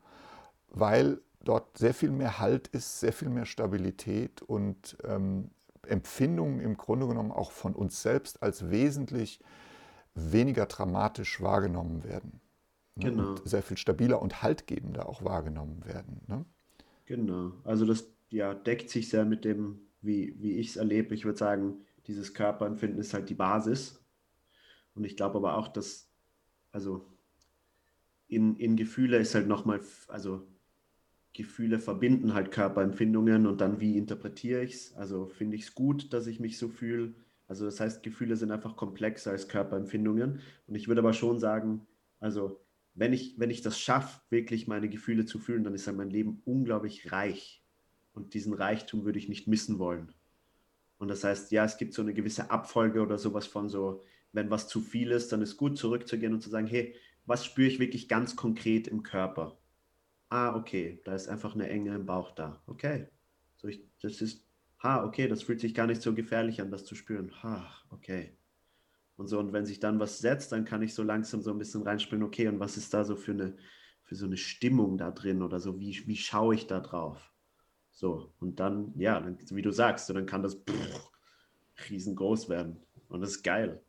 weil 0.69 1.21
dort 1.43 1.77
sehr 1.77 1.93
viel 1.93 2.11
mehr 2.11 2.39
Halt 2.39 2.67
ist, 2.67 2.99
sehr 2.99 3.13
viel 3.13 3.29
mehr 3.29 3.45
Stabilität 3.45 4.41
und 4.41 4.97
ähm, 5.03 5.49
Empfindungen 5.87 6.59
im 6.59 6.77
Grunde 6.77 7.07
genommen 7.07 7.31
auch 7.31 7.51
von 7.51 7.73
uns 7.73 8.01
selbst 8.01 8.43
als 8.43 8.69
wesentlich 8.69 9.39
weniger 10.13 10.65
dramatisch 10.65 11.41
wahrgenommen 11.41 12.03
werden. 12.03 12.41
Ne? 12.95 13.05
Genau. 13.05 13.29
Und 13.29 13.47
sehr 13.47 13.63
viel 13.63 13.77
stabiler 13.77 14.21
und 14.21 14.43
haltgebender 14.43 15.07
auch 15.07 15.23
wahrgenommen 15.23 15.83
werden. 15.85 16.21
Ne? 16.27 16.45
Genau. 17.05 17.53
Also 17.63 17.85
das 17.85 18.05
ja, 18.29 18.53
deckt 18.53 18.89
sich 18.89 19.09
sehr 19.09 19.25
mit 19.25 19.43
dem, 19.43 19.79
wie, 20.01 20.35
wie 20.39 20.57
ich 20.57 20.69
es 20.69 20.75
erlebe. 20.77 21.15
Ich 21.15 21.25
würde 21.25 21.37
sagen, 21.37 21.85
dieses 22.07 22.33
Körperempfinden 22.33 22.99
ist 22.99 23.13
halt 23.13 23.29
die 23.29 23.35
Basis. 23.35 24.03
Und 24.93 25.05
ich 25.05 25.15
glaube 25.15 25.37
aber 25.37 25.57
auch, 25.57 25.67
dass, 25.67 26.09
also 26.71 27.05
in, 28.31 28.55
in 28.55 28.77
Gefühle 28.77 29.17
ist 29.17 29.35
halt 29.35 29.47
nochmal, 29.47 29.81
also 30.07 30.47
Gefühle 31.33 31.79
verbinden 31.79 32.33
halt 32.33 32.51
Körperempfindungen 32.51 33.45
und 33.45 33.59
dann 33.59 33.81
wie 33.81 33.97
interpretiere 33.97 34.63
ich 34.63 34.73
es? 34.73 34.93
Also 34.95 35.27
finde 35.27 35.57
ich 35.57 35.63
es 35.63 35.75
gut, 35.75 36.13
dass 36.13 36.27
ich 36.27 36.39
mich 36.39 36.57
so 36.57 36.69
fühle? 36.69 37.13
Also 37.49 37.65
das 37.65 37.81
heißt, 37.81 38.03
Gefühle 38.03 38.37
sind 38.37 38.51
einfach 38.51 38.77
komplexer 38.77 39.31
als 39.31 39.49
Körperempfindungen. 39.49 40.39
Und 40.67 40.75
ich 40.75 40.87
würde 40.87 41.01
aber 41.01 41.11
schon 41.11 41.39
sagen, 41.39 41.85
also 42.21 42.61
wenn 42.95 43.11
ich, 43.11 43.35
wenn 43.37 43.49
ich 43.49 43.61
das 43.61 43.77
schaffe, 43.77 44.21
wirklich 44.29 44.65
meine 44.65 44.87
Gefühle 44.87 45.25
zu 45.25 45.37
fühlen, 45.37 45.65
dann 45.65 45.73
ist 45.73 45.87
halt 45.87 45.97
mein 45.97 46.09
Leben 46.09 46.41
unglaublich 46.45 47.11
reich. 47.11 47.61
Und 48.13 48.33
diesen 48.33 48.53
Reichtum 48.53 49.03
würde 49.03 49.19
ich 49.19 49.27
nicht 49.27 49.47
missen 49.47 49.77
wollen. 49.77 50.13
Und 50.99 51.09
das 51.09 51.25
heißt, 51.25 51.51
ja, 51.51 51.65
es 51.65 51.77
gibt 51.77 51.93
so 51.93 52.01
eine 52.01 52.13
gewisse 52.13 52.49
Abfolge 52.49 53.01
oder 53.01 53.17
sowas 53.17 53.45
von 53.45 53.67
so, 53.67 54.01
wenn 54.31 54.49
was 54.49 54.69
zu 54.69 54.79
viel 54.79 55.11
ist, 55.11 55.33
dann 55.33 55.41
ist 55.41 55.57
gut 55.57 55.77
zurückzugehen 55.77 56.33
und 56.33 56.41
zu 56.41 56.49
sagen, 56.49 56.67
hey, 56.67 56.95
was 57.31 57.45
spüre 57.45 57.69
ich 57.69 57.79
wirklich 57.79 58.09
ganz 58.09 58.35
konkret 58.35 58.89
im 58.89 59.03
Körper? 59.03 59.57
Ah, 60.27 60.53
okay, 60.53 61.01
da 61.05 61.15
ist 61.15 61.29
einfach 61.29 61.55
eine 61.55 61.69
Enge 61.69 61.95
im 61.95 62.05
Bauch 62.05 62.31
da. 62.31 62.61
Okay. 62.67 63.07
So 63.55 63.69
ich, 63.69 63.81
das 64.01 64.19
ist, 64.19 64.45
ha, 64.83 65.05
okay, 65.05 65.29
das 65.29 65.41
fühlt 65.41 65.61
sich 65.61 65.73
gar 65.73 65.87
nicht 65.87 66.01
so 66.01 66.13
gefährlich 66.13 66.59
an, 66.59 66.71
das 66.71 66.83
zu 66.83 66.93
spüren. 66.93 67.31
Ha, 67.41 67.71
okay. 67.89 68.37
Und 69.15 69.27
so, 69.27 69.39
und 69.39 69.53
wenn 69.53 69.65
sich 69.65 69.79
dann 69.79 69.97
was 69.97 70.19
setzt, 70.19 70.51
dann 70.51 70.65
kann 70.65 70.81
ich 70.81 70.93
so 70.93 71.03
langsam 71.03 71.41
so 71.41 71.51
ein 71.51 71.57
bisschen 71.57 71.83
reinspüren, 71.83 72.23
okay, 72.23 72.49
und 72.49 72.59
was 72.59 72.75
ist 72.75 72.93
da 72.93 73.05
so 73.05 73.15
für 73.15 73.31
eine, 73.31 73.55
für 74.03 74.15
so 74.15 74.25
eine 74.25 74.35
Stimmung 74.35 74.97
da 74.97 75.11
drin 75.11 75.41
oder 75.41 75.61
so, 75.61 75.79
wie, 75.79 76.05
wie 76.07 76.17
schaue 76.17 76.55
ich 76.55 76.67
da 76.67 76.81
drauf? 76.81 77.31
So, 77.91 78.33
und 78.41 78.59
dann, 78.59 78.93
ja, 78.97 79.21
dann, 79.21 79.37
wie 79.51 79.61
du 79.61 79.71
sagst, 79.71 80.07
so, 80.07 80.13
dann 80.13 80.25
kann 80.25 80.43
das 80.43 80.55
pff, 80.55 81.11
riesengroß 81.89 82.49
werden. 82.49 82.81
Und 83.07 83.21
das 83.21 83.31
ist 83.31 83.43
geil. 83.43 83.81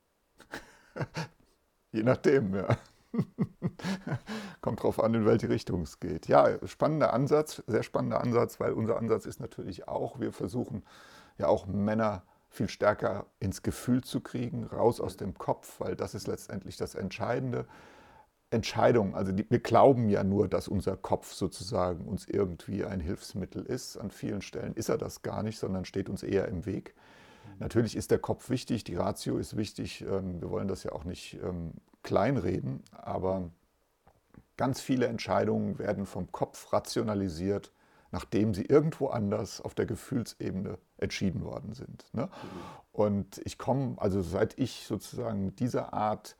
Je 1.92 2.04
nachdem, 2.04 2.54
ja. 2.54 2.78
Kommt 4.61 4.83
drauf 4.83 5.02
an, 5.02 5.14
in 5.14 5.26
welche 5.26 5.49
Richtung 5.49 5.83
es 5.83 6.00
geht. 6.00 6.28
Ja, 6.28 6.66
spannender 6.66 7.12
Ansatz, 7.12 7.62
sehr 7.66 7.83
spannender 7.83 8.21
Ansatz, 8.21 8.61
weil 8.61 8.73
unser 8.73 8.97
Ansatz 8.97 9.26
ist 9.26 9.40
natürlich 9.40 9.88
auch, 9.88 10.21
wir 10.21 10.33
versuchen 10.33 10.85
ja 11.38 11.49
auch 11.49 11.66
Männer 11.66 12.23
viel 12.49 12.69
stärker 12.69 13.26
ins 13.40 13.62
Gefühl 13.62 14.04
zu 14.04 14.21
kriegen, 14.21 14.64
raus 14.64 15.00
aus 15.00 15.16
dem 15.16 15.35
Kopf, 15.35 15.81
weil 15.81 15.97
das 15.97 16.14
ist 16.14 16.26
letztendlich 16.26 16.76
das 16.76 16.95
Entscheidende. 16.95 17.66
Entscheidung, 18.50 19.14
also 19.14 19.33
die, 19.33 19.49
wir 19.49 19.61
glauben 19.61 20.11
ja 20.11 20.23
nur, 20.23 20.47
dass 20.47 20.69
unser 20.69 20.97
Kopf 20.97 21.33
sozusagen 21.33 22.04
uns 22.04 22.28
irgendwie 22.28 22.85
ein 22.85 23.00
Hilfsmittel 23.00 23.64
ist. 23.64 23.97
An 23.97 24.11
vielen 24.11 24.42
Stellen 24.42 24.75
ist 24.75 24.90
er 24.90 24.99
das 24.99 25.23
gar 25.23 25.42
nicht, 25.42 25.59
sondern 25.59 25.87
steht 25.87 26.11
uns 26.11 26.23
eher 26.23 26.49
im 26.49 26.66
Weg. 26.66 26.95
Natürlich 27.58 27.96
ist 27.96 28.11
der 28.11 28.18
Kopf 28.18 28.50
wichtig, 28.50 28.84
die 28.84 28.96
Ratio 28.96 29.38
ist 29.38 29.56
wichtig. 29.56 30.02
Ähm, 30.02 30.40
wir 30.40 30.50
wollen 30.50 30.68
das 30.68 30.82
ja 30.82 30.92
auch 30.92 31.04
nicht 31.04 31.38
ähm, 31.42 31.72
kleinreden, 32.02 32.82
aber 32.92 33.50
ganz 34.56 34.80
viele 34.80 35.06
Entscheidungen 35.06 35.78
werden 35.78 36.06
vom 36.06 36.30
Kopf 36.32 36.72
rationalisiert, 36.72 37.72
nachdem 38.11 38.52
sie 38.54 38.64
irgendwo 38.64 39.08
anders 39.08 39.61
auf 39.61 39.75
der 39.75 39.87
Gefühlsebene 39.87 40.78
entschieden 40.99 41.44
worden 41.44 41.72
sind. 41.72 42.04
Ne? 42.12 42.28
Und 42.92 43.40
ich 43.44 43.58
komme, 43.58 43.94
also 43.96 44.20
seit 44.22 44.58
ich 44.58 44.84
sozusagen 44.87 45.46
mit 45.46 45.61
dieser 45.61 45.94
Art 45.94 46.37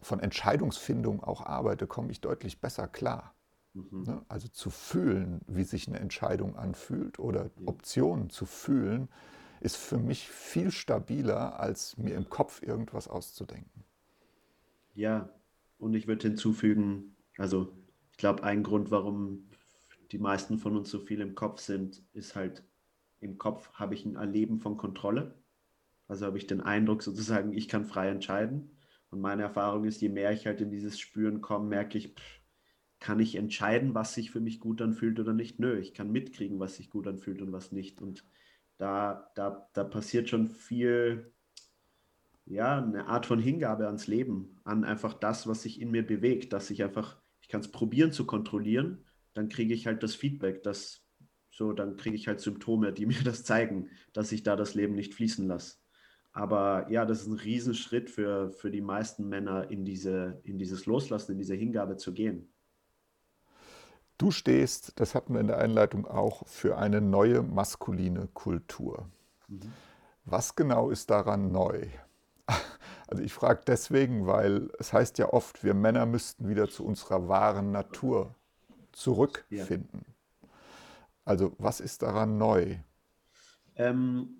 von 0.00 0.20
Entscheidungsfindung 0.20 1.22
auch 1.22 1.40
arbeite, 1.40 1.86
komme 1.86 2.10
ich 2.10 2.20
deutlich 2.20 2.60
besser 2.60 2.88
klar. 2.88 3.34
Mhm. 3.74 4.02
Ne? 4.02 4.22
Also 4.28 4.48
zu 4.48 4.70
fühlen, 4.70 5.40
wie 5.46 5.64
sich 5.64 5.88
eine 5.88 5.98
Entscheidung 5.98 6.56
anfühlt 6.56 7.18
oder 7.18 7.50
Optionen 7.64 8.28
zu 8.28 8.44
fühlen, 8.44 9.08
ist 9.62 9.76
für 9.76 9.98
mich 9.98 10.28
viel 10.28 10.70
stabiler, 10.70 11.60
als 11.60 11.96
mir 11.96 12.14
im 12.14 12.28
Kopf 12.28 12.62
irgendwas 12.62 13.08
auszudenken. 13.08 13.84
Ja, 14.94 15.30
und 15.78 15.94
ich 15.94 16.06
würde 16.06 16.28
hinzufügen, 16.28 17.16
also 17.38 17.72
ich 18.10 18.18
glaube, 18.18 18.42
ein 18.42 18.62
Grund, 18.62 18.90
warum 18.90 19.48
die 20.10 20.18
meisten 20.18 20.58
von 20.58 20.76
uns 20.76 20.90
so 20.90 20.98
viel 21.00 21.20
im 21.20 21.34
Kopf 21.34 21.60
sind, 21.60 22.02
ist 22.12 22.36
halt, 22.36 22.62
im 23.20 23.38
Kopf 23.38 23.72
habe 23.74 23.94
ich 23.94 24.04
ein 24.04 24.16
Erleben 24.16 24.58
von 24.58 24.76
Kontrolle. 24.76 25.34
Also 26.08 26.26
habe 26.26 26.38
ich 26.38 26.46
den 26.46 26.60
Eindruck 26.60 27.02
sozusagen, 27.02 27.52
ich 27.52 27.68
kann 27.68 27.84
frei 27.84 28.08
entscheiden. 28.08 28.76
Und 29.10 29.20
meine 29.20 29.42
Erfahrung 29.42 29.84
ist, 29.84 30.00
je 30.00 30.08
mehr 30.08 30.32
ich 30.32 30.46
halt 30.46 30.60
in 30.60 30.70
dieses 30.70 30.98
Spüren 30.98 31.40
komme, 31.40 31.68
merke 31.68 31.98
ich, 31.98 32.14
pff, 32.14 32.40
kann 32.98 33.20
ich 33.20 33.34
entscheiden, 33.34 33.94
was 33.94 34.14
sich 34.14 34.30
für 34.30 34.40
mich 34.40 34.60
gut 34.60 34.80
anfühlt 34.82 35.18
oder 35.18 35.32
nicht? 35.32 35.58
Nö, 35.58 35.78
ich 35.78 35.94
kann 35.94 36.12
mitkriegen, 36.12 36.60
was 36.60 36.76
sich 36.76 36.90
gut 36.90 37.06
anfühlt 37.06 37.42
und 37.42 37.52
was 37.52 37.72
nicht. 37.72 38.00
Und 38.00 38.24
da, 38.82 39.30
da, 39.36 39.68
da 39.74 39.84
passiert 39.84 40.28
schon 40.28 40.48
viel, 40.48 41.32
ja, 42.46 42.82
eine 42.82 43.06
Art 43.06 43.26
von 43.26 43.38
Hingabe 43.38 43.86
ans 43.86 44.08
Leben, 44.08 44.60
an 44.64 44.82
einfach 44.82 45.14
das, 45.14 45.46
was 45.46 45.62
sich 45.62 45.80
in 45.80 45.92
mir 45.92 46.04
bewegt, 46.04 46.52
dass 46.52 46.68
ich 46.68 46.82
einfach, 46.82 47.22
ich 47.40 47.48
kann 47.48 47.60
es 47.60 47.70
probieren 47.70 48.10
zu 48.10 48.26
kontrollieren, 48.26 49.04
dann 49.34 49.48
kriege 49.48 49.72
ich 49.72 49.86
halt 49.86 50.02
das 50.02 50.16
Feedback, 50.16 50.64
dass 50.64 51.06
so, 51.48 51.72
dann 51.72 51.96
kriege 51.96 52.16
ich 52.16 52.26
halt 52.26 52.40
Symptome, 52.40 52.92
die 52.92 53.06
mir 53.06 53.22
das 53.22 53.44
zeigen, 53.44 53.88
dass 54.12 54.32
ich 54.32 54.42
da 54.42 54.56
das 54.56 54.74
Leben 54.74 54.96
nicht 54.96 55.14
fließen 55.14 55.46
lasse. 55.46 55.76
Aber 56.32 56.90
ja, 56.90 57.04
das 57.04 57.20
ist 57.20 57.28
ein 57.28 57.38
Riesenschritt 57.38 58.10
für, 58.10 58.50
für 58.50 58.72
die 58.72 58.80
meisten 58.80 59.28
Männer, 59.28 59.70
in, 59.70 59.84
diese, 59.84 60.40
in 60.42 60.58
dieses 60.58 60.86
Loslassen, 60.86 61.32
in 61.32 61.38
diese 61.38 61.54
Hingabe 61.54 61.98
zu 61.98 62.12
gehen. 62.12 62.51
Du 64.22 64.30
stehst, 64.30 65.00
das 65.00 65.16
hatten 65.16 65.34
wir 65.34 65.40
in 65.40 65.48
der 65.48 65.58
Einleitung 65.58 66.06
auch, 66.06 66.46
für 66.46 66.78
eine 66.78 67.00
neue 67.00 67.42
maskuline 67.42 68.28
Kultur. 68.28 69.08
Mhm. 69.48 69.72
Was 70.24 70.54
genau 70.54 70.90
ist 70.90 71.10
daran 71.10 71.50
neu? 71.50 71.88
Also 73.08 73.24
ich 73.24 73.34
frage 73.34 73.62
deswegen, 73.66 74.26
weil 74.26 74.70
es 74.78 74.92
heißt 74.92 75.18
ja 75.18 75.34
oft, 75.34 75.64
wir 75.64 75.74
Männer 75.74 76.06
müssten 76.06 76.48
wieder 76.48 76.70
zu 76.70 76.86
unserer 76.86 77.28
wahren 77.28 77.70
Natur 77.70 78.34
zurückfinden. 78.92 80.06
Ja. 80.06 80.48
Also 81.26 81.52
was 81.58 81.80
ist 81.80 82.00
daran 82.00 82.38
neu? 82.38 82.76
Ähm, 83.74 84.36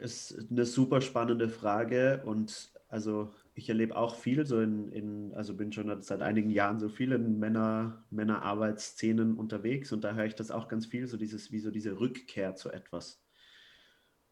ist 0.00 0.36
eine 0.50 0.66
super 0.66 1.00
spannende 1.00 1.48
Frage 1.48 2.22
und 2.26 2.72
also 2.88 3.32
ich 3.54 3.68
erlebe 3.68 3.96
auch 3.96 4.16
viel 4.16 4.46
so 4.46 4.60
in, 4.60 4.90
in, 4.92 5.34
also 5.34 5.54
bin 5.54 5.72
schon 5.72 6.00
seit 6.02 6.22
einigen 6.22 6.50
Jahren 6.50 6.80
so 6.80 6.88
viel 6.88 7.12
in 7.12 7.38
Männer, 7.38 8.04
Männerarbeitsszenen 8.10 9.36
unterwegs 9.36 9.92
und 9.92 10.04
da 10.04 10.14
höre 10.14 10.24
ich 10.24 10.34
das 10.34 10.50
auch 10.50 10.68
ganz 10.68 10.86
viel, 10.86 11.06
so 11.06 11.16
dieses, 11.16 11.52
wie 11.52 11.60
so 11.60 11.70
diese 11.70 12.00
Rückkehr 12.00 12.54
zu 12.54 12.70
etwas. 12.70 13.22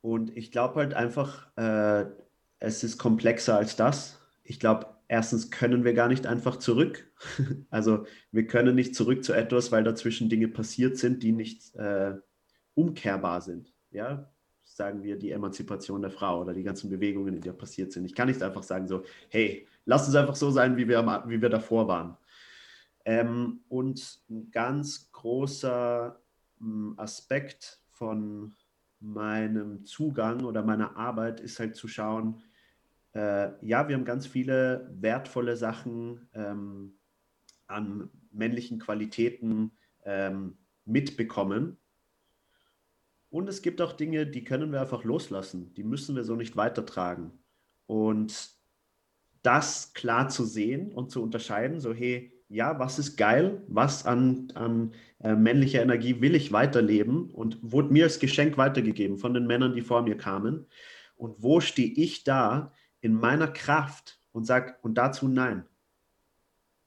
Und 0.00 0.34
ich 0.36 0.50
glaube 0.50 0.76
halt 0.76 0.94
einfach, 0.94 1.54
äh, 1.56 2.06
es 2.58 2.82
ist 2.82 2.98
komplexer 2.98 3.56
als 3.56 3.76
das. 3.76 4.20
Ich 4.42 4.58
glaube, 4.58 4.86
erstens 5.08 5.50
können 5.50 5.84
wir 5.84 5.92
gar 5.92 6.08
nicht 6.08 6.26
einfach 6.26 6.56
zurück. 6.56 7.12
also 7.70 8.06
wir 8.32 8.46
können 8.46 8.74
nicht 8.74 8.94
zurück 8.94 9.22
zu 9.22 9.34
etwas, 9.34 9.70
weil 9.70 9.84
dazwischen 9.84 10.30
Dinge 10.30 10.48
passiert 10.48 10.96
sind, 10.96 11.22
die 11.22 11.32
nicht 11.32 11.74
äh, 11.74 12.14
umkehrbar 12.74 13.42
sind. 13.42 13.74
Ja, 13.90 14.32
sagen 14.80 15.02
wir, 15.02 15.18
die 15.18 15.30
Emanzipation 15.30 16.00
der 16.00 16.10
Frau 16.10 16.40
oder 16.40 16.54
die 16.54 16.62
ganzen 16.62 16.88
Bewegungen, 16.88 17.34
die 17.34 17.46
da 17.46 17.52
passiert 17.52 17.92
sind. 17.92 18.06
Ich 18.06 18.14
kann 18.14 18.28
nicht 18.28 18.42
einfach 18.42 18.62
sagen 18.62 18.88
so, 18.88 19.04
hey, 19.28 19.66
lass 19.84 20.06
uns 20.06 20.16
einfach 20.16 20.36
so 20.36 20.50
sein, 20.50 20.78
wie 20.78 20.88
wir, 20.88 21.04
wie 21.26 21.42
wir 21.42 21.50
davor 21.50 21.86
waren. 21.86 22.16
Ähm, 23.04 23.60
und 23.68 24.22
ein 24.30 24.50
ganz 24.50 25.12
großer 25.12 26.18
hm, 26.58 26.94
Aspekt 26.96 27.82
von 27.90 28.54
meinem 29.00 29.84
Zugang 29.84 30.44
oder 30.44 30.62
meiner 30.62 30.96
Arbeit 30.96 31.40
ist 31.40 31.58
halt 31.58 31.76
zu 31.76 31.86
schauen, 31.86 32.42
äh, 33.12 33.50
ja, 33.60 33.86
wir 33.86 33.96
haben 33.96 34.06
ganz 34.06 34.26
viele 34.26 34.88
wertvolle 34.94 35.58
Sachen 35.58 36.26
ähm, 36.32 36.94
an 37.66 38.08
männlichen 38.32 38.78
Qualitäten 38.78 39.72
ähm, 40.04 40.56
mitbekommen 40.86 41.76
und 43.30 43.48
es 43.48 43.62
gibt 43.62 43.80
auch 43.80 43.92
Dinge, 43.92 44.26
die 44.26 44.44
können 44.44 44.72
wir 44.72 44.80
einfach 44.80 45.04
loslassen. 45.04 45.72
Die 45.74 45.84
müssen 45.84 46.16
wir 46.16 46.24
so 46.24 46.34
nicht 46.34 46.56
weitertragen. 46.56 47.30
Und 47.86 48.50
das 49.42 49.94
klar 49.94 50.28
zu 50.28 50.44
sehen 50.44 50.92
und 50.92 51.10
zu 51.10 51.22
unterscheiden, 51.22 51.80
so 51.80 51.94
hey, 51.94 52.32
ja, 52.48 52.80
was 52.80 52.98
ist 52.98 53.16
geil, 53.16 53.62
was 53.68 54.04
an, 54.04 54.50
an 54.54 54.92
äh, 55.20 55.36
männlicher 55.36 55.80
Energie 55.80 56.20
will 56.20 56.34
ich 56.34 56.50
weiterleben 56.50 57.30
und 57.30 57.58
wurde 57.62 57.92
mir 57.92 58.04
als 58.04 58.18
Geschenk 58.18 58.58
weitergegeben 58.58 59.18
von 59.18 59.32
den 59.32 59.46
Männern, 59.46 59.74
die 59.74 59.82
vor 59.82 60.02
mir 60.02 60.16
kamen. 60.16 60.66
Und 61.14 61.40
wo 61.40 61.60
stehe 61.60 61.92
ich 61.92 62.24
da 62.24 62.72
in 63.00 63.14
meiner 63.14 63.46
Kraft 63.46 64.20
und 64.32 64.44
sage, 64.44 64.74
und 64.82 64.94
dazu 64.98 65.28
nein. 65.28 65.64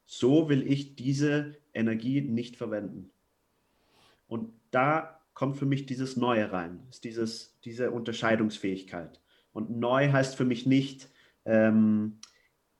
So 0.05 0.49
will 0.49 0.69
ich 0.69 0.95
diese 0.95 1.55
Energie 1.73 2.19
nicht 2.21 2.57
verwenden. 2.57 3.11
Und 4.27 4.51
da 4.71 5.22
kommt 5.33 5.57
für 5.57 5.65
mich 5.65 5.85
dieses 5.85 6.15
Neue 6.17 6.51
rein, 6.51 6.81
ist 6.89 7.03
dieses, 7.03 7.57
diese 7.63 7.91
Unterscheidungsfähigkeit. 7.91 9.19
Und 9.51 9.69
neu 9.71 10.11
heißt 10.11 10.35
für 10.35 10.45
mich 10.45 10.65
nicht, 10.65 11.09
ähm, 11.45 12.19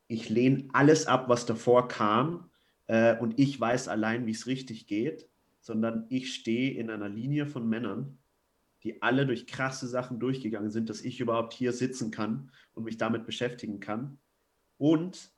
ich 0.08 0.30
lehne 0.30 0.68
alles 0.74 1.08
ab, 1.08 1.30
was 1.30 1.46
davor 1.46 1.88
kam 1.88 2.50
äh, 2.88 3.18
und 3.18 3.40
ich 3.40 3.60
weiß 3.60 3.88
allein, 3.88 4.26
wie 4.26 4.32
es 4.32 4.48
richtig 4.48 4.88
geht, 4.88 5.28
sondern 5.60 6.06
ich 6.10 6.34
stehe 6.34 6.72
in 6.72 6.90
einer 6.90 7.10
Linie 7.10 7.46
von 7.46 7.68
Männern, 7.68 8.18
die 8.84 9.02
alle 9.02 9.26
durch 9.26 9.48
krasse 9.48 9.88
Sachen 9.88 10.20
durchgegangen 10.20 10.70
sind, 10.70 10.90
dass 10.90 11.02
ich 11.02 11.20
überhaupt 11.20 11.54
hier 11.54 11.72
sitzen 11.72 12.12
kann 12.12 12.52
und 12.74 12.84
mich 12.84 12.98
damit 12.98 13.26
beschäftigen 13.26 13.80
kann. 13.80 14.20
Und 14.78 15.32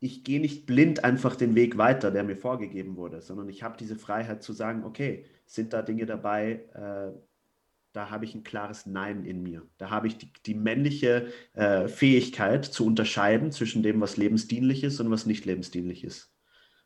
ich 0.00 0.24
gehe 0.24 0.40
nicht 0.40 0.64
blind 0.64 1.04
einfach 1.04 1.36
den 1.36 1.54
Weg 1.54 1.76
weiter, 1.76 2.10
der 2.10 2.24
mir 2.24 2.36
vorgegeben 2.36 2.96
wurde, 2.96 3.20
sondern 3.20 3.50
ich 3.50 3.62
habe 3.62 3.76
diese 3.76 3.96
Freiheit 3.96 4.42
zu 4.42 4.54
sagen, 4.54 4.84
okay, 4.84 5.26
sind 5.50 5.72
da 5.72 5.82
Dinge 5.82 6.06
dabei, 6.06 6.64
äh, 6.74 7.12
da 7.92 8.10
habe 8.10 8.24
ich 8.24 8.36
ein 8.36 8.44
klares 8.44 8.86
Nein 8.86 9.24
in 9.24 9.42
mir. 9.42 9.66
Da 9.78 9.90
habe 9.90 10.06
ich 10.06 10.16
die, 10.16 10.32
die 10.46 10.54
männliche 10.54 11.32
äh, 11.54 11.88
Fähigkeit 11.88 12.64
zu 12.64 12.86
unterscheiden 12.86 13.50
zwischen 13.50 13.82
dem, 13.82 14.00
was 14.00 14.16
lebensdienlich 14.16 14.84
ist 14.84 15.00
und 15.00 15.10
was 15.10 15.26
nicht 15.26 15.44
lebensdienlich 15.46 16.04
ist. 16.04 16.32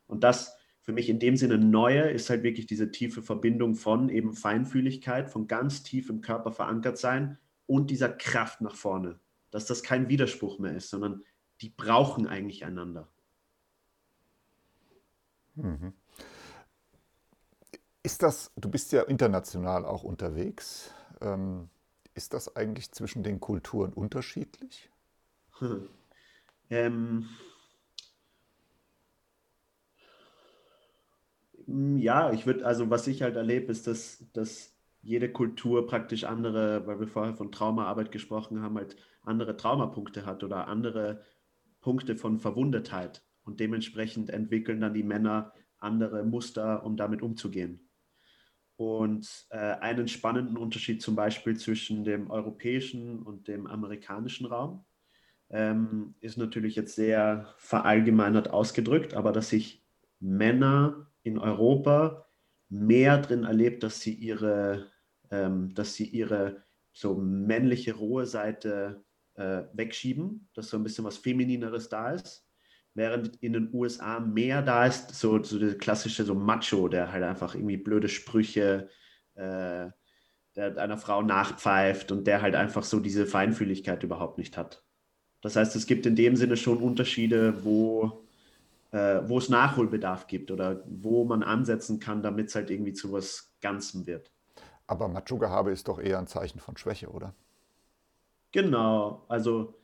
Und 0.06 0.24
das 0.24 0.56
für 0.80 0.92
mich 0.92 1.10
in 1.10 1.18
dem 1.18 1.36
Sinne 1.36 1.58
Neue 1.58 2.08
ist 2.08 2.30
halt 2.30 2.42
wirklich 2.42 2.64
diese 2.64 2.90
tiefe 2.90 3.22
Verbindung 3.22 3.74
von 3.74 4.08
eben 4.08 4.32
Feinfühligkeit, 4.32 5.28
von 5.28 5.46
ganz 5.46 5.82
tief 5.82 6.08
im 6.08 6.22
Körper 6.22 6.50
verankert 6.50 6.96
sein 6.96 7.36
und 7.66 7.90
dieser 7.90 8.08
Kraft 8.08 8.62
nach 8.62 8.74
vorne. 8.76 9.20
Dass 9.50 9.66
das 9.66 9.82
kein 9.82 10.08
Widerspruch 10.08 10.58
mehr 10.58 10.74
ist, 10.74 10.88
sondern 10.88 11.22
die 11.60 11.68
brauchen 11.68 12.26
eigentlich 12.26 12.64
einander. 12.64 13.08
Mhm. 15.54 15.92
Ist 18.04 18.22
das, 18.22 18.52
du 18.54 18.68
bist 18.68 18.92
ja 18.92 19.02
international 19.02 19.86
auch 19.86 20.04
unterwegs, 20.04 20.92
ähm, 21.22 21.70
ist 22.12 22.34
das 22.34 22.54
eigentlich 22.54 22.92
zwischen 22.92 23.22
den 23.22 23.40
Kulturen 23.40 23.94
unterschiedlich? 23.94 24.90
Hm. 25.58 25.88
Ähm, 26.68 27.26
ja, 31.66 32.30
ich 32.30 32.44
würde, 32.44 32.66
also 32.66 32.90
was 32.90 33.06
ich 33.06 33.22
halt 33.22 33.36
erlebe, 33.36 33.72
ist, 33.72 33.86
dass, 33.86 34.22
dass 34.34 34.74
jede 35.00 35.32
Kultur 35.32 35.86
praktisch 35.86 36.24
andere, 36.24 36.86
weil 36.86 37.00
wir 37.00 37.08
vorher 37.08 37.32
von 37.32 37.52
Traumaarbeit 37.52 38.12
gesprochen 38.12 38.60
haben, 38.60 38.76
halt 38.76 38.96
andere 39.22 39.56
Traumapunkte 39.56 40.26
hat 40.26 40.44
oder 40.44 40.68
andere 40.68 41.24
Punkte 41.80 42.16
von 42.16 42.38
Verwundetheit. 42.38 43.22
Und 43.44 43.60
dementsprechend 43.60 44.28
entwickeln 44.28 44.82
dann 44.82 44.92
die 44.92 45.02
Männer 45.02 45.54
andere 45.78 46.22
Muster, 46.22 46.84
um 46.84 46.98
damit 46.98 47.22
umzugehen. 47.22 47.80
Und 48.76 49.46
äh, 49.50 49.56
einen 49.56 50.08
spannenden 50.08 50.56
Unterschied 50.56 51.00
zum 51.00 51.14
Beispiel 51.14 51.56
zwischen 51.56 52.04
dem 52.04 52.30
europäischen 52.30 53.22
und 53.22 53.46
dem 53.46 53.66
amerikanischen 53.66 54.46
Raum 54.46 54.84
ähm, 55.50 56.14
ist 56.20 56.38
natürlich 56.38 56.74
jetzt 56.74 56.96
sehr 56.96 57.54
verallgemeinert 57.58 58.50
ausgedrückt, 58.50 59.14
aber 59.14 59.30
dass 59.30 59.50
sich 59.50 59.84
Männer 60.18 61.10
in 61.22 61.38
Europa 61.38 62.26
mehr 62.68 63.18
drin 63.18 63.44
erlebt, 63.44 63.82
dass 63.84 64.00
sie 64.00 64.14
ihre, 64.14 64.90
ähm, 65.30 65.72
dass 65.74 65.94
sie 65.94 66.06
ihre 66.06 66.64
so 66.92 67.14
männliche 67.14 67.94
rohe 67.94 68.26
Seite 68.26 69.04
äh, 69.34 69.62
wegschieben, 69.72 70.48
dass 70.54 70.68
so 70.68 70.76
ein 70.76 70.82
bisschen 70.82 71.04
was 71.04 71.18
Feminineres 71.18 71.88
da 71.88 72.12
ist, 72.12 72.43
während 72.94 73.36
in 73.36 73.52
den 73.52 73.70
USA 73.72 74.20
mehr 74.20 74.62
da 74.62 74.86
ist, 74.86 75.14
so, 75.14 75.42
so 75.42 75.58
der 75.58 75.76
klassische 75.76 76.24
so 76.24 76.34
Macho, 76.34 76.88
der 76.88 77.12
halt 77.12 77.24
einfach 77.24 77.54
irgendwie 77.54 77.76
blöde 77.76 78.08
Sprüche 78.08 78.88
äh, 79.34 79.90
der 80.56 80.76
einer 80.78 80.98
Frau 80.98 81.22
nachpfeift 81.22 82.12
und 82.12 82.26
der 82.26 82.42
halt 82.42 82.54
einfach 82.54 82.84
so 82.84 83.00
diese 83.00 83.26
Feinfühligkeit 83.26 84.02
überhaupt 84.02 84.38
nicht 84.38 84.56
hat. 84.56 84.84
Das 85.40 85.56
heißt, 85.56 85.74
es 85.76 85.86
gibt 85.86 86.06
in 86.06 86.16
dem 86.16 86.36
Sinne 86.36 86.56
schon 86.56 86.78
Unterschiede, 86.78 87.64
wo, 87.64 88.24
äh, 88.92 89.20
wo 89.26 89.38
es 89.38 89.48
Nachholbedarf 89.48 90.26
gibt 90.26 90.50
oder 90.50 90.82
wo 90.86 91.24
man 91.24 91.42
ansetzen 91.42 91.98
kann, 91.98 92.22
damit 92.22 92.48
es 92.48 92.54
halt 92.54 92.70
irgendwie 92.70 92.92
zu 92.92 93.12
was 93.12 93.52
Ganzem 93.60 94.06
wird. 94.06 94.30
Aber 94.86 95.08
Macho-Gehabe 95.08 95.72
ist 95.72 95.88
doch 95.88 95.98
eher 95.98 96.18
ein 96.18 96.26
Zeichen 96.26 96.60
von 96.60 96.76
Schwäche, 96.76 97.08
oder? 97.08 97.34
Genau, 98.52 99.24
also 99.28 99.74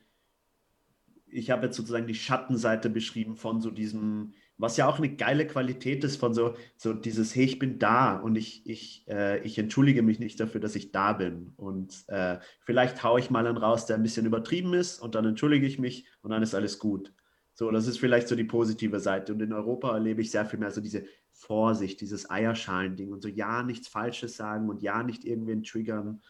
ich 1.31 1.49
habe 1.49 1.65
jetzt 1.65 1.77
sozusagen 1.77 2.07
die 2.07 2.15
Schattenseite 2.15 2.89
beschrieben 2.89 3.35
von 3.35 3.61
so 3.61 3.71
diesem, 3.71 4.33
was 4.57 4.77
ja 4.77 4.87
auch 4.87 4.97
eine 4.97 5.15
geile 5.15 5.47
Qualität 5.47 6.03
ist, 6.03 6.17
von 6.17 6.33
so, 6.33 6.55
so 6.77 6.93
dieses, 6.93 7.35
hey, 7.35 7.45
ich 7.45 7.59
bin 7.59 7.79
da 7.79 8.17
und 8.17 8.35
ich, 8.35 8.65
ich, 8.65 9.05
äh, 9.07 9.39
ich 9.41 9.57
entschuldige 9.57 10.03
mich 10.03 10.19
nicht 10.19 10.39
dafür, 10.39 10.61
dass 10.61 10.75
ich 10.75 10.91
da 10.91 11.13
bin. 11.13 11.53
Und 11.57 12.03
äh, 12.07 12.39
vielleicht 12.61 13.03
haue 13.03 13.19
ich 13.19 13.29
mal 13.29 13.47
einen 13.47 13.57
raus, 13.57 13.85
der 13.85 13.95
ein 13.95 14.03
bisschen 14.03 14.25
übertrieben 14.25 14.73
ist 14.73 14.99
und 14.99 15.15
dann 15.15 15.25
entschuldige 15.25 15.65
ich 15.65 15.79
mich 15.79 16.07
und 16.21 16.31
dann 16.31 16.43
ist 16.43 16.53
alles 16.53 16.79
gut. 16.79 17.13
So, 17.53 17.69
das 17.71 17.87
ist 17.87 17.99
vielleicht 17.99 18.27
so 18.27 18.35
die 18.35 18.43
positive 18.43 18.99
Seite. 18.99 19.33
Und 19.33 19.41
in 19.41 19.53
Europa 19.53 19.93
erlebe 19.93 20.21
ich 20.21 20.31
sehr 20.31 20.45
viel 20.45 20.59
mehr 20.59 20.71
so 20.71 20.81
diese 20.81 21.05
Vorsicht, 21.31 22.01
dieses 22.01 22.29
Eierschalen-Ding 22.29 23.11
und 23.11 23.21
so 23.21 23.27
ja 23.27 23.63
nichts 23.63 23.87
Falsches 23.87 24.35
sagen 24.35 24.69
und 24.69 24.81
ja 24.81 25.03
nicht 25.03 25.25
irgendwen 25.25 25.63
triggern. 25.63 26.21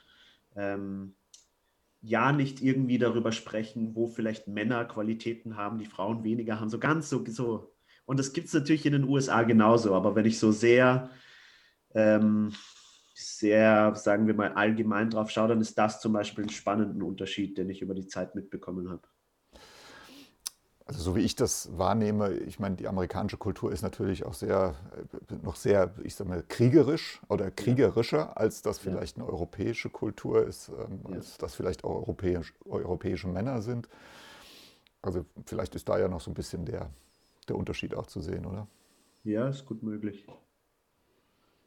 Ähm, 0.55 1.15
ja 2.01 2.31
nicht 2.31 2.61
irgendwie 2.61 2.97
darüber 2.97 3.31
sprechen, 3.31 3.95
wo 3.95 4.07
vielleicht 4.07 4.47
Männer 4.47 4.85
Qualitäten 4.85 5.55
haben, 5.55 5.77
die 5.77 5.85
Frauen 5.85 6.23
weniger 6.23 6.59
haben. 6.59 6.69
So 6.69 6.79
ganz 6.79 7.09
so. 7.09 7.23
so. 7.27 7.73
Und 8.05 8.19
das 8.19 8.33
gibt 8.33 8.47
es 8.47 8.53
natürlich 8.53 8.85
in 8.85 8.93
den 8.93 9.07
USA 9.07 9.43
genauso. 9.43 9.93
Aber 9.93 10.15
wenn 10.15 10.25
ich 10.25 10.39
so 10.39 10.51
sehr, 10.51 11.11
ähm, 11.93 12.51
sehr, 13.13 13.93
sagen 13.95 14.25
wir 14.25 14.33
mal, 14.33 14.53
allgemein 14.53 15.11
drauf 15.11 15.29
schaue, 15.29 15.49
dann 15.49 15.61
ist 15.61 15.77
das 15.77 16.01
zum 16.01 16.13
Beispiel 16.13 16.45
ein 16.45 16.49
spannender 16.49 17.05
Unterschied, 17.05 17.57
den 17.57 17.69
ich 17.69 17.81
über 17.81 17.93
die 17.93 18.07
Zeit 18.07 18.33
mitbekommen 18.35 18.89
habe. 18.89 19.07
Also 20.85 21.01
so 21.01 21.15
wie 21.15 21.21
ich 21.21 21.35
das 21.35 21.77
wahrnehme, 21.77 22.33
ich 22.33 22.59
meine, 22.59 22.75
die 22.75 22.87
amerikanische 22.87 23.37
Kultur 23.37 23.71
ist 23.71 23.81
natürlich 23.81 24.25
auch 24.25 24.33
sehr, 24.33 24.75
äh, 25.29 25.35
noch 25.43 25.55
sehr, 25.55 25.93
ich 26.03 26.15
sag 26.15 26.27
mal, 26.27 26.43
kriegerisch 26.47 27.21
oder 27.29 27.51
kriegerischer, 27.51 28.37
als 28.37 28.61
das 28.61 28.79
vielleicht 28.79 29.17
eine 29.17 29.25
europäische 29.25 29.89
Kultur 29.89 30.45
ist, 30.45 30.69
ähm, 30.69 31.01
als 31.13 31.37
das 31.37 31.55
vielleicht 31.55 31.83
auch 31.83 31.95
europäisch, 31.95 32.53
europäische 32.65 33.27
Männer 33.27 33.61
sind. 33.61 33.87
Also 35.01 35.25
vielleicht 35.45 35.75
ist 35.75 35.87
da 35.87 35.97
ja 35.97 36.07
noch 36.07 36.21
so 36.21 36.31
ein 36.31 36.35
bisschen 36.35 36.65
der, 36.65 36.89
der 37.47 37.55
Unterschied 37.55 37.95
auch 37.95 38.07
zu 38.07 38.21
sehen, 38.21 38.45
oder? 38.45 38.67
Ja, 39.23 39.47
ist 39.49 39.65
gut 39.65 39.83
möglich. 39.83 40.27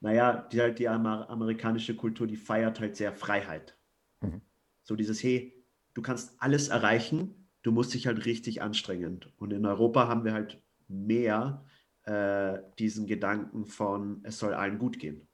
Naja, 0.01 0.47
die, 0.53 0.61
halt 0.61 0.79
die 0.79 0.89
amerikanische 0.89 1.97
Kultur, 1.97 2.27
die 2.27 2.37
feiert 2.37 2.79
halt 2.79 2.97
sehr 2.97 3.13
Freiheit. 3.13 3.77
Mhm. 4.21 4.43
So 4.83 4.97
dieses, 4.97 5.23
hey, 5.23 5.65
du 5.95 6.03
kannst 6.03 6.35
alles 6.43 6.69
erreichen, 6.69 7.44
du 7.65 7.73
musst 7.73 7.95
dich 7.95 8.07
halt 8.07 8.25
richtig 8.27 8.63
anstrengen. 8.63 9.21
Und 9.39 9.53
in 9.53 9.67
Europa 9.67 10.07
haben 10.07 10.25
wir 10.25 10.35
halt 10.35 10.63
mehr 10.87 11.65
äh, 12.05 12.59
diesen 12.79 13.07
Gedanken 13.07 13.67
von, 13.67 14.21
es 14.23 14.39
soll 14.39 14.55
allen 14.55 14.79
gut 14.79 15.01
gehen. 15.01 15.27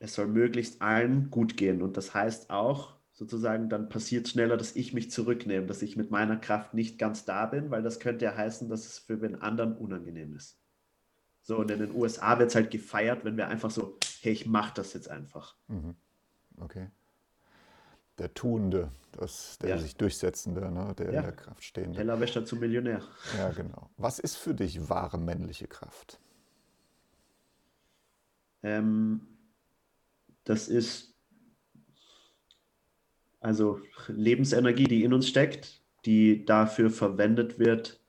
Es 0.00 0.14
soll 0.14 0.26
möglichst 0.26 0.82
allen 0.82 1.30
gut 1.30 1.56
gehen. 1.56 1.80
Und 1.80 1.96
das 1.96 2.12
heißt 2.12 2.50
auch, 2.50 2.98
sozusagen, 3.12 3.68
dann 3.68 3.88
passiert 3.88 4.28
schneller, 4.28 4.56
dass 4.56 4.76
ich 4.76 4.92
mich 4.92 5.10
zurücknehme, 5.10 5.66
dass 5.66 5.82
ich 5.82 5.96
mit 5.96 6.10
meiner 6.10 6.36
Kraft 6.36 6.74
nicht 6.74 6.98
ganz 6.98 7.24
da 7.24 7.46
bin, 7.46 7.70
weil 7.70 7.82
das 7.82 8.00
könnte 8.00 8.26
ja 8.26 8.36
heißen, 8.36 8.68
dass 8.68 8.84
es 8.84 8.98
für 8.98 9.16
den 9.16 9.40
anderen 9.40 9.76
unangenehm 9.76 10.34
ist. 10.34 10.60
So, 11.42 11.56
und 11.58 11.70
in 11.70 11.78
den 11.78 11.94
USA 11.94 12.38
wird 12.38 12.50
es 12.50 12.54
halt 12.56 12.70
gefeiert, 12.70 13.24
wenn 13.24 13.36
wir 13.36 13.48
einfach 13.48 13.70
so, 13.70 13.96
hey, 14.20 14.32
ich 14.32 14.46
mache 14.46 14.74
das 14.74 14.92
jetzt 14.92 15.08
einfach. 15.08 15.56
Mhm. 15.68 15.94
Okay 16.56 16.90
der 18.18 18.34
Tuende, 18.34 18.90
das, 19.12 19.58
der 19.58 19.70
ja. 19.70 19.78
sich 19.78 19.96
Durchsetzende, 19.96 20.70
ne, 20.70 20.94
der 20.98 21.12
ja. 21.12 21.20
in 21.20 21.26
der 21.26 21.32
Kraft 21.32 21.62
stehende. 21.62 21.96
Tellerwäscher 21.96 22.44
zum 22.44 22.60
Millionär. 22.60 23.02
Ja, 23.36 23.50
genau. 23.50 23.90
Was 23.96 24.18
ist 24.18 24.36
für 24.36 24.54
dich 24.54 24.88
wahre 24.88 25.18
männliche 25.18 25.66
Kraft? 25.66 26.20
Ähm, 28.62 29.20
das 30.44 30.68
ist 30.68 31.14
also 33.40 33.80
Lebensenergie, 34.08 34.84
die 34.84 35.04
in 35.04 35.12
uns 35.12 35.28
steckt, 35.28 35.80
die 36.04 36.44
dafür 36.44 36.90
verwendet 36.90 37.58
wird, 37.58 38.00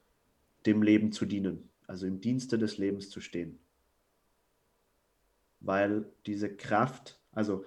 dem 0.65 0.81
Leben 0.81 1.11
zu 1.11 1.25
dienen, 1.25 1.69
also 1.87 2.07
im 2.07 2.19
Dienste 2.19 2.57
des 2.57 2.77
Lebens 2.77 3.09
zu 3.09 3.21
stehen. 3.21 3.59
Weil 5.59 6.11
diese 6.25 6.55
Kraft, 6.55 7.19
also 7.31 7.65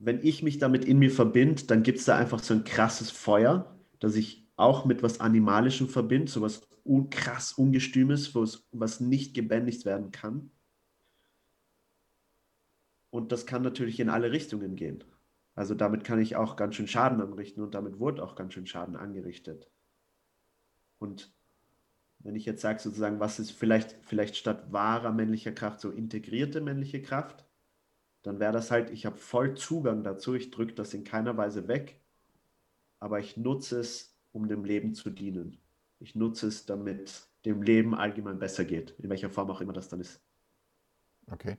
wenn 0.00 0.24
ich 0.24 0.42
mich 0.42 0.58
damit 0.58 0.86
in 0.86 0.98
mir 0.98 1.10
verbinde, 1.10 1.64
dann 1.64 1.82
gibt 1.82 1.98
es 1.98 2.06
da 2.06 2.16
einfach 2.16 2.42
so 2.42 2.54
ein 2.54 2.64
krasses 2.64 3.10
Feuer, 3.10 3.78
das 4.00 4.16
ich 4.16 4.48
auch 4.56 4.86
mit 4.86 5.02
was 5.02 5.20
Animalischem 5.20 5.88
verbinde, 5.88 6.32
so 6.32 6.40
was 6.40 6.66
un 6.84 7.10
krass 7.10 7.52
Ungestümes, 7.52 8.34
was 8.34 9.00
nicht 9.00 9.34
gebändigt 9.34 9.84
werden 9.84 10.10
kann. 10.10 10.50
Und 13.10 13.30
das 13.30 13.44
kann 13.44 13.62
natürlich 13.62 14.00
in 14.00 14.08
alle 14.08 14.32
Richtungen 14.32 14.74
gehen. 14.74 15.04
Also 15.54 15.74
damit 15.74 16.04
kann 16.04 16.18
ich 16.18 16.34
auch 16.34 16.56
ganz 16.56 16.76
schön 16.76 16.88
Schaden 16.88 17.20
anrichten 17.20 17.62
und 17.62 17.74
damit 17.74 17.98
wurde 17.98 18.22
auch 18.22 18.36
ganz 18.36 18.54
schön 18.54 18.66
Schaden 18.66 18.96
angerichtet. 18.96 19.70
Und 20.98 21.30
wenn 22.20 22.36
ich 22.36 22.46
jetzt 22.46 22.62
sage 22.62 22.80
sozusagen, 22.80 23.20
was 23.20 23.38
ist 23.38 23.50
vielleicht, 23.50 23.98
vielleicht 24.02 24.36
statt 24.36 24.72
wahrer 24.72 25.12
männlicher 25.12 25.52
Kraft 25.52 25.80
so 25.80 25.90
integrierte 25.90 26.62
männliche 26.62 27.02
Kraft, 27.02 27.44
dann 28.22 28.40
wäre 28.40 28.52
das 28.52 28.70
halt, 28.70 28.90
ich 28.90 29.06
habe 29.06 29.16
voll 29.16 29.54
Zugang 29.54 30.02
dazu, 30.02 30.34
ich 30.34 30.50
drücke 30.50 30.74
das 30.74 30.94
in 30.94 31.04
keiner 31.04 31.36
Weise 31.36 31.68
weg, 31.68 32.00
aber 32.98 33.18
ich 33.18 33.36
nutze 33.36 33.80
es, 33.80 34.16
um 34.32 34.48
dem 34.48 34.64
Leben 34.64 34.94
zu 34.94 35.10
dienen. 35.10 35.58
Ich 35.98 36.14
nutze 36.14 36.48
es, 36.48 36.66
damit 36.66 37.26
dem 37.44 37.62
Leben 37.62 37.94
allgemein 37.94 38.38
besser 38.38 38.64
geht, 38.64 38.94
in 38.98 39.08
welcher 39.08 39.30
Form 39.30 39.50
auch 39.50 39.60
immer 39.60 39.72
das 39.72 39.88
dann 39.88 40.00
ist. 40.00 40.20
Okay. 41.30 41.56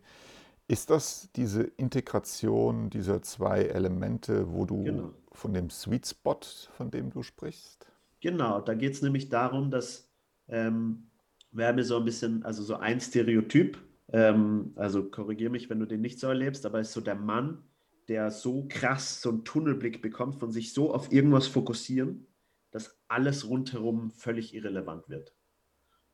Ist 0.67 0.89
das 0.89 1.30
diese 1.36 1.63
Integration 1.63 2.89
dieser 2.89 3.21
zwei 3.21 3.63
Elemente, 3.63 4.54
wo 4.54 4.65
du, 4.65 4.84
genau. 4.84 5.13
von 5.32 5.54
dem 5.54 5.69
Sweet 5.69 6.08
Spot, 6.08 6.39
von 6.78 6.91
dem 6.91 7.10
du 7.10 7.24
sprichst? 7.24 7.88
Genau, 8.21 8.62
da 8.62 8.74
geht 8.76 8.93
es 8.93 9.02
nämlich 9.02 9.30
darum, 9.30 9.71
dass 9.71 10.10
ähm, 10.47 11.10
wir 11.52 11.67
haben 11.67 11.78
ja 11.78 11.84
so 11.84 11.97
ein 11.97 12.06
bisschen, 12.06 12.43
also 12.43 12.63
so 12.63 12.76
ein 12.76 13.02
Stereotyp, 13.02 13.78
ähm, 14.12 14.74
also 14.76 15.10
korrigiere 15.10 15.52
mich, 15.52 15.69
wenn 15.69 15.80
du 15.80 15.86
den 15.86 16.02
nicht 16.02 16.19
so 16.19 16.28
erlebst, 16.28 16.65
aber 16.65 16.80
ist 16.80 16.93
so 16.93 17.02
der 17.02 17.15
Mann, 17.15 17.63
der 18.08 18.32
so 18.32 18.65
krass 18.67 19.21
so 19.21 19.30
einen 19.30 19.45
Tunnelblick 19.45 20.02
bekommt, 20.02 20.36
von 20.36 20.52
sich 20.52 20.74
so 20.74 20.93
auf 20.93 21.12
irgendwas 21.12 21.47
fokussieren, 21.47 22.28
dass 22.71 23.00
alles 23.08 23.47
rundherum 23.47 24.12
völlig 24.12 24.54
irrelevant 24.54 25.10
wird. 25.10 25.36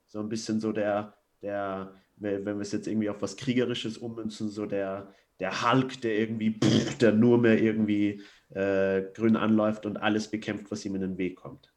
So 0.07 0.19
ein 0.19 0.29
bisschen 0.29 0.59
so 0.59 0.71
der, 0.71 1.15
der, 1.41 1.93
wenn 2.17 2.45
wir 2.45 2.59
es 2.59 2.71
jetzt 2.71 2.87
irgendwie 2.87 3.09
auf 3.09 3.21
was 3.21 3.37
Kriegerisches 3.37 3.97
ummünzen, 3.97 4.49
so 4.49 4.65
der, 4.65 5.13
der 5.39 5.61
Hulk, 5.61 6.01
der 6.01 6.17
irgendwie, 6.19 6.59
pff, 6.59 6.97
der 6.97 7.11
nur 7.11 7.37
mehr 7.37 7.61
irgendwie 7.61 8.21
äh, 8.49 9.03
grün 9.13 9.35
anläuft 9.35 9.85
und 9.85 9.97
alles 9.97 10.29
bekämpft, 10.29 10.71
was 10.71 10.85
ihm 10.85 10.95
in 10.95 11.01
den 11.01 11.17
Weg 11.17 11.37
kommt. 11.37 11.73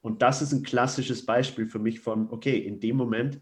Und 0.00 0.22
das 0.22 0.42
ist 0.42 0.52
ein 0.52 0.62
klassisches 0.62 1.26
Beispiel 1.26 1.66
für 1.66 1.78
mich 1.78 2.00
von, 2.00 2.30
okay, 2.30 2.58
in 2.58 2.80
dem 2.80 2.96
Moment 2.96 3.40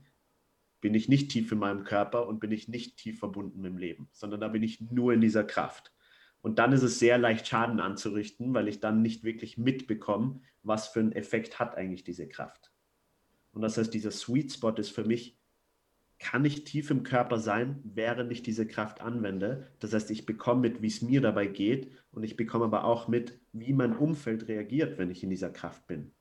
bin 0.80 0.94
ich 0.94 1.08
nicht 1.08 1.30
tief 1.30 1.50
in 1.52 1.58
meinem 1.58 1.84
Körper 1.84 2.26
und 2.28 2.40
bin 2.40 2.52
ich 2.52 2.68
nicht 2.68 2.96
tief 2.96 3.18
verbunden 3.18 3.60
mit 3.60 3.72
dem 3.72 3.78
Leben, 3.78 4.08
sondern 4.12 4.40
da 4.40 4.48
bin 4.48 4.62
ich 4.62 4.80
nur 4.80 5.12
in 5.12 5.20
dieser 5.20 5.44
Kraft. 5.44 5.92
Und 6.40 6.58
dann 6.58 6.72
ist 6.72 6.82
es 6.82 6.98
sehr 6.98 7.18
leicht, 7.18 7.48
Schaden 7.48 7.80
anzurichten, 7.80 8.54
weil 8.54 8.68
ich 8.68 8.80
dann 8.80 9.02
nicht 9.02 9.24
wirklich 9.24 9.58
mitbekomme, 9.58 10.40
was 10.62 10.88
für 10.88 11.00
einen 11.00 11.12
Effekt 11.12 11.58
hat 11.58 11.76
eigentlich 11.76 12.04
diese 12.04 12.28
Kraft. 12.28 12.72
Und 13.52 13.62
das 13.62 13.76
heißt, 13.76 13.92
dieser 13.92 14.12
Sweet 14.12 14.52
Spot 14.52 14.70
ist 14.70 14.90
für 14.90 15.04
mich, 15.04 15.36
kann 16.18 16.44
ich 16.44 16.64
tief 16.64 16.90
im 16.90 17.04
Körper 17.04 17.38
sein, 17.38 17.80
während 17.84 18.32
ich 18.32 18.42
diese 18.42 18.66
Kraft 18.66 19.00
anwende. 19.00 19.68
Das 19.78 19.92
heißt, 19.92 20.10
ich 20.10 20.26
bekomme 20.26 20.62
mit, 20.62 20.82
wie 20.82 20.88
es 20.88 21.00
mir 21.00 21.20
dabei 21.20 21.46
geht 21.46 21.92
und 22.10 22.24
ich 22.24 22.36
bekomme 22.36 22.64
aber 22.64 22.84
auch 22.84 23.08
mit, 23.08 23.40
wie 23.52 23.72
mein 23.72 23.96
Umfeld 23.96 24.48
reagiert, 24.48 24.98
wenn 24.98 25.10
ich 25.10 25.22
in 25.22 25.30
dieser 25.30 25.50
Kraft 25.50 25.86
bin. 25.86 26.12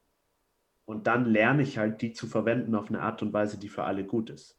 Und 0.87 1.05
dann 1.05 1.25
lerne 1.25 1.63
ich 1.63 1.77
halt, 1.77 2.01
die 2.01 2.13
zu 2.13 2.27
verwenden 2.27 2.73
auf 2.73 2.87
eine 2.87 3.01
Art 3.01 3.21
und 3.21 3.33
Weise, 3.33 3.57
die 3.57 3.67
für 3.67 3.83
alle 3.83 4.05
gut 4.05 4.29
ist. 4.29 4.57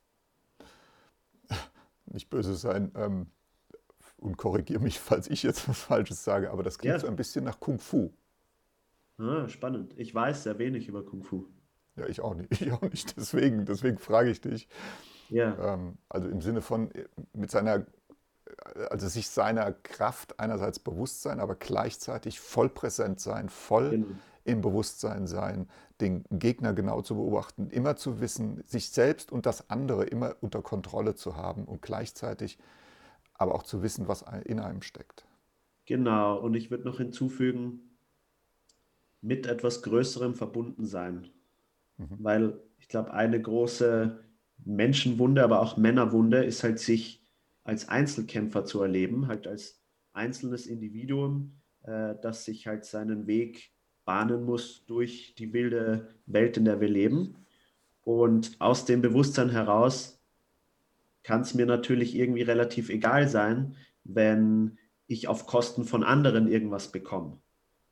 Nicht 2.05 2.29
böse 2.29 2.55
sein 2.55 2.93
ähm, 2.97 3.29
und 4.19 4.37
korrigiere 4.37 4.81
mich, 4.81 5.01
falls 5.01 5.29
ich 5.29 5.43
jetzt 5.43 5.67
was 5.71 5.81
Falsches 5.81 6.25
sage, 6.25 6.51
aber 6.51 6.63
das 6.63 6.79
klingt 6.79 6.97
ja. 6.97 7.01
so 7.01 7.07
ein 7.07 7.17
bisschen 7.17 7.45
nach 7.45 7.59
Kung 7.59 7.79
Fu. 7.79 8.13
Ah, 9.17 9.49
spannend. 9.49 9.95
Ich 9.97 10.15
weiß 10.15 10.43
sehr 10.43 10.59
wenig 10.59 10.87
über 10.87 11.03
Kung 11.03 11.23
Fu. 11.23 11.47
Ja, 11.97 12.07
ich 12.07 12.21
auch 12.21 12.35
nicht. 12.35 12.51
Ich 12.61 12.73
auch 12.73 12.83
nicht. 12.83 13.17
Deswegen, 13.17 13.65
deswegen 13.65 13.97
frage 13.97 14.31
ich 14.31 14.43
dich. 14.43 14.69
Ja. 15.31 15.75
Ähm, 15.75 15.97
also 16.11 16.29
im 16.29 16.43
Sinne 16.43 16.61
von 16.61 16.91
äh, 16.91 17.07
mit 17.33 17.51
seiner, 17.51 17.87
also 18.91 19.09
sich 19.09 19.31
seiner 19.31 19.73
Kraft 19.73 20.39
einerseits 20.39 20.79
bewusst 20.79 21.23
sein, 21.23 21.41
aber 21.41 21.55
gleichzeitig 21.55 22.39
voll 22.39 22.69
präsent 22.69 23.19
sein, 23.19 23.49
voll 23.49 23.91
genau 23.91 24.07
im 24.49 24.63
Bewusstsein 24.63 25.27
sein, 25.27 25.69
den 26.01 26.25
Gegner 26.31 26.75
genau 26.75 27.03
zu 27.03 27.17
beobachten, 27.17 27.71
immer 27.71 27.97
zu 27.97 28.21
wissen, 28.21 28.63
sich 28.67 28.91
selbst 28.91 29.33
und 29.33 29.47
das 29.47 29.71
andere 29.71 30.05
immer 30.05 30.37
unter 30.41 30.63
Kontrolle 30.63 31.15
zu 31.15 31.37
haben 31.37 31.65
und 31.65 31.83
gleichzeitig 31.83 32.59
aber 33.35 33.55
auch 33.55 33.63
zu 33.63 33.83
wissen, 33.83 34.09
was 34.09 34.25
in 34.45 34.61
einem 34.61 34.83
steckt. 34.83 35.27
Genau, 35.87 36.39
und 36.39 36.55
ich 36.55 36.71
würde 36.71 36.85
noch 36.85 36.99
hinzufügen, 36.99 37.97
mit 39.21 39.47
etwas 39.47 39.83
Größerem 39.83 40.35
verbunden 40.35 40.85
sein. 40.85 41.31
Mhm. 41.97 42.17
Weil 42.19 42.61
ich 42.79 42.89
glaube, 42.89 43.13
eine 43.13 43.41
große 43.41 44.23
Menschenwunde, 44.65 45.43
aber 45.43 45.61
auch 45.61 45.77
Männerwunde 45.77 46.45
ist 46.45 46.63
halt, 46.63 46.79
sich 46.79 47.25
als 47.65 47.89
Einzelkämpfer 47.89 48.65
zu 48.65 48.83
erleben, 48.83 49.29
halt 49.29 49.47
als 49.47 49.81
einzelnes 50.13 50.67
Individuum, 50.67 51.61
äh, 51.83 52.15
das 52.23 52.45
sich 52.45 52.67
halt 52.67 52.85
seinen 52.85 53.27
Weg 53.27 53.73
bahnen 54.09 54.47
muss 54.47 54.87
durch 54.87 55.35
die 55.37 55.53
wilde 55.53 56.09
Welt, 56.25 56.57
in 56.57 56.65
der 56.65 56.81
wir 56.81 56.89
leben. 56.89 57.35
Und 58.01 58.57
aus 58.59 58.87
dem 58.87 59.03
Bewusstsein 59.03 59.51
heraus 59.51 60.19
kann 61.23 61.43
es 61.43 61.53
mir 61.53 61.67
natürlich 61.67 62.17
irgendwie 62.17 62.41
relativ 62.41 62.89
egal 62.89 63.29
sein, 63.29 63.77
wenn 64.05 64.79
ich 65.09 65.29
auf 65.29 65.45
Kosten 65.45 65.85
von 65.85 66.05
anderen 66.05 66.49
irgendwas 66.49 66.91
bekomme. 66.91 67.39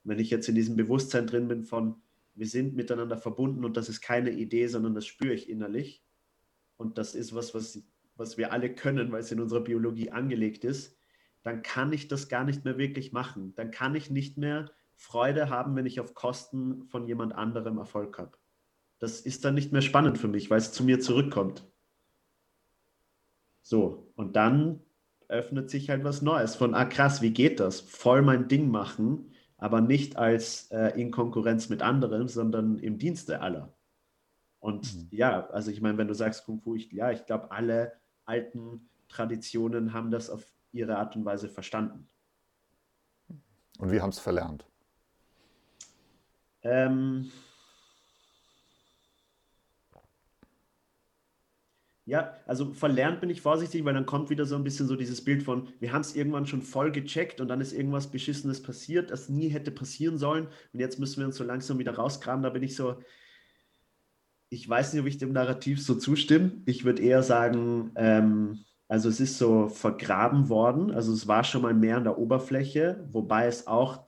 Wenn 0.04 0.18
ich 0.18 0.30
jetzt 0.30 0.48
in 0.48 0.54
diesem 0.54 0.74
Bewusstsein 0.74 1.26
drin 1.26 1.48
bin 1.48 1.64
von, 1.64 1.96
wir 2.34 2.46
sind 2.46 2.74
miteinander 2.74 3.18
verbunden 3.18 3.62
und 3.62 3.76
das 3.76 3.90
ist 3.90 4.00
keine 4.00 4.30
Idee, 4.30 4.68
sondern 4.68 4.94
das 4.94 5.04
spüre 5.04 5.34
ich 5.34 5.50
innerlich. 5.50 6.02
Und 6.78 6.96
das 6.96 7.14
ist 7.14 7.34
was, 7.34 7.54
was, 7.54 7.82
was 8.16 8.38
wir 8.38 8.52
alle 8.52 8.74
können, 8.74 9.12
weil 9.12 9.20
es 9.20 9.32
in 9.32 9.40
unserer 9.40 9.60
Biologie 9.60 10.12
angelegt 10.12 10.64
ist, 10.64 10.96
dann 11.42 11.60
kann 11.60 11.92
ich 11.92 12.08
das 12.08 12.30
gar 12.30 12.44
nicht 12.44 12.64
mehr 12.64 12.78
wirklich 12.78 13.12
machen. 13.12 13.52
Dann 13.54 13.70
kann 13.70 13.94
ich 13.94 14.10
nicht 14.10 14.38
mehr 14.38 14.70
Freude 14.96 15.50
haben, 15.50 15.76
wenn 15.76 15.86
ich 15.86 16.00
auf 16.00 16.14
Kosten 16.14 16.84
von 16.86 17.06
jemand 17.06 17.34
anderem 17.34 17.78
Erfolg 17.78 18.18
habe. 18.18 18.32
Das 18.98 19.20
ist 19.20 19.44
dann 19.44 19.54
nicht 19.54 19.72
mehr 19.72 19.82
spannend 19.82 20.18
für 20.18 20.28
mich, 20.28 20.50
weil 20.50 20.58
es 20.58 20.72
zu 20.72 20.82
mir 20.82 21.00
zurückkommt. 21.00 21.64
So, 23.62 24.10
und 24.16 24.36
dann 24.36 24.80
öffnet 25.28 25.70
sich 25.70 25.90
halt 25.90 26.04
was 26.04 26.22
Neues 26.22 26.54
von, 26.54 26.74
ah 26.74 26.84
krass, 26.84 27.20
wie 27.20 27.32
geht 27.32 27.60
das? 27.60 27.80
Voll 27.80 28.22
mein 28.22 28.48
Ding 28.48 28.70
machen, 28.70 29.32
aber 29.58 29.80
nicht 29.80 30.16
als 30.16 30.70
äh, 30.70 30.98
in 31.00 31.10
Konkurrenz 31.10 31.68
mit 31.68 31.82
anderen, 31.82 32.28
sondern 32.28 32.78
im 32.78 32.98
Dienste 32.98 33.40
aller. 33.40 33.74
Und 34.60 34.94
mhm. 34.94 35.08
ja, 35.10 35.46
also 35.48 35.70
ich 35.70 35.80
meine, 35.80 35.98
wenn 35.98 36.08
du 36.08 36.14
sagst 36.14 36.44
Kung 36.44 36.60
Fu, 36.60 36.74
ich, 36.74 36.90
ja, 36.92 37.10
ich 37.10 37.26
glaube, 37.26 37.50
alle 37.50 37.92
alten 38.24 38.88
Traditionen 39.08 39.92
haben 39.92 40.10
das 40.10 40.30
auf 40.30 40.44
ihre 40.72 40.96
Art 40.96 41.16
und 41.16 41.24
Weise 41.24 41.48
verstanden. 41.48 42.08
Und 43.78 43.90
wir 43.90 44.02
haben 44.02 44.10
es 44.10 44.18
verlernt. 44.18 44.66
Ähm, 46.66 47.30
ja, 52.04 52.36
also 52.46 52.72
verlernt 52.72 53.20
bin 53.20 53.30
ich 53.30 53.40
vorsichtig, 53.40 53.84
weil 53.84 53.94
dann 53.94 54.06
kommt 54.06 54.30
wieder 54.30 54.44
so 54.46 54.56
ein 54.56 54.64
bisschen 54.64 54.88
so 54.88 54.96
dieses 54.96 55.24
Bild 55.24 55.44
von, 55.44 55.68
wir 55.78 55.92
haben 55.92 56.00
es 56.00 56.16
irgendwann 56.16 56.46
schon 56.46 56.62
voll 56.62 56.90
gecheckt 56.90 57.40
und 57.40 57.48
dann 57.48 57.60
ist 57.60 57.72
irgendwas 57.72 58.10
Beschissenes 58.10 58.62
passiert, 58.62 59.10
das 59.10 59.28
nie 59.28 59.48
hätte 59.48 59.70
passieren 59.70 60.18
sollen 60.18 60.48
und 60.72 60.80
jetzt 60.80 60.98
müssen 60.98 61.20
wir 61.20 61.26
uns 61.26 61.36
so 61.36 61.44
langsam 61.44 61.78
wieder 61.78 61.94
rauskramen. 61.94 62.42
Da 62.42 62.50
bin 62.50 62.62
ich 62.64 62.74
so, 62.74 62.96
ich 64.50 64.68
weiß 64.68 64.92
nicht, 64.92 65.02
ob 65.02 65.08
ich 65.08 65.18
dem 65.18 65.32
Narrativ 65.32 65.82
so 65.84 65.94
zustimme. 65.94 66.62
Ich 66.66 66.84
würde 66.84 67.02
eher 67.02 67.22
sagen, 67.22 67.92
ähm, 67.96 68.64
also 68.88 69.08
es 69.08 69.20
ist 69.20 69.38
so 69.38 69.68
vergraben 69.68 70.48
worden, 70.48 70.90
also 70.92 71.12
es 71.12 71.28
war 71.28 71.44
schon 71.44 71.62
mal 71.62 71.74
mehr 71.74 71.96
an 71.96 72.04
der 72.04 72.18
Oberfläche, 72.18 73.04
wobei 73.10 73.46
es 73.46 73.66
auch 73.66 74.06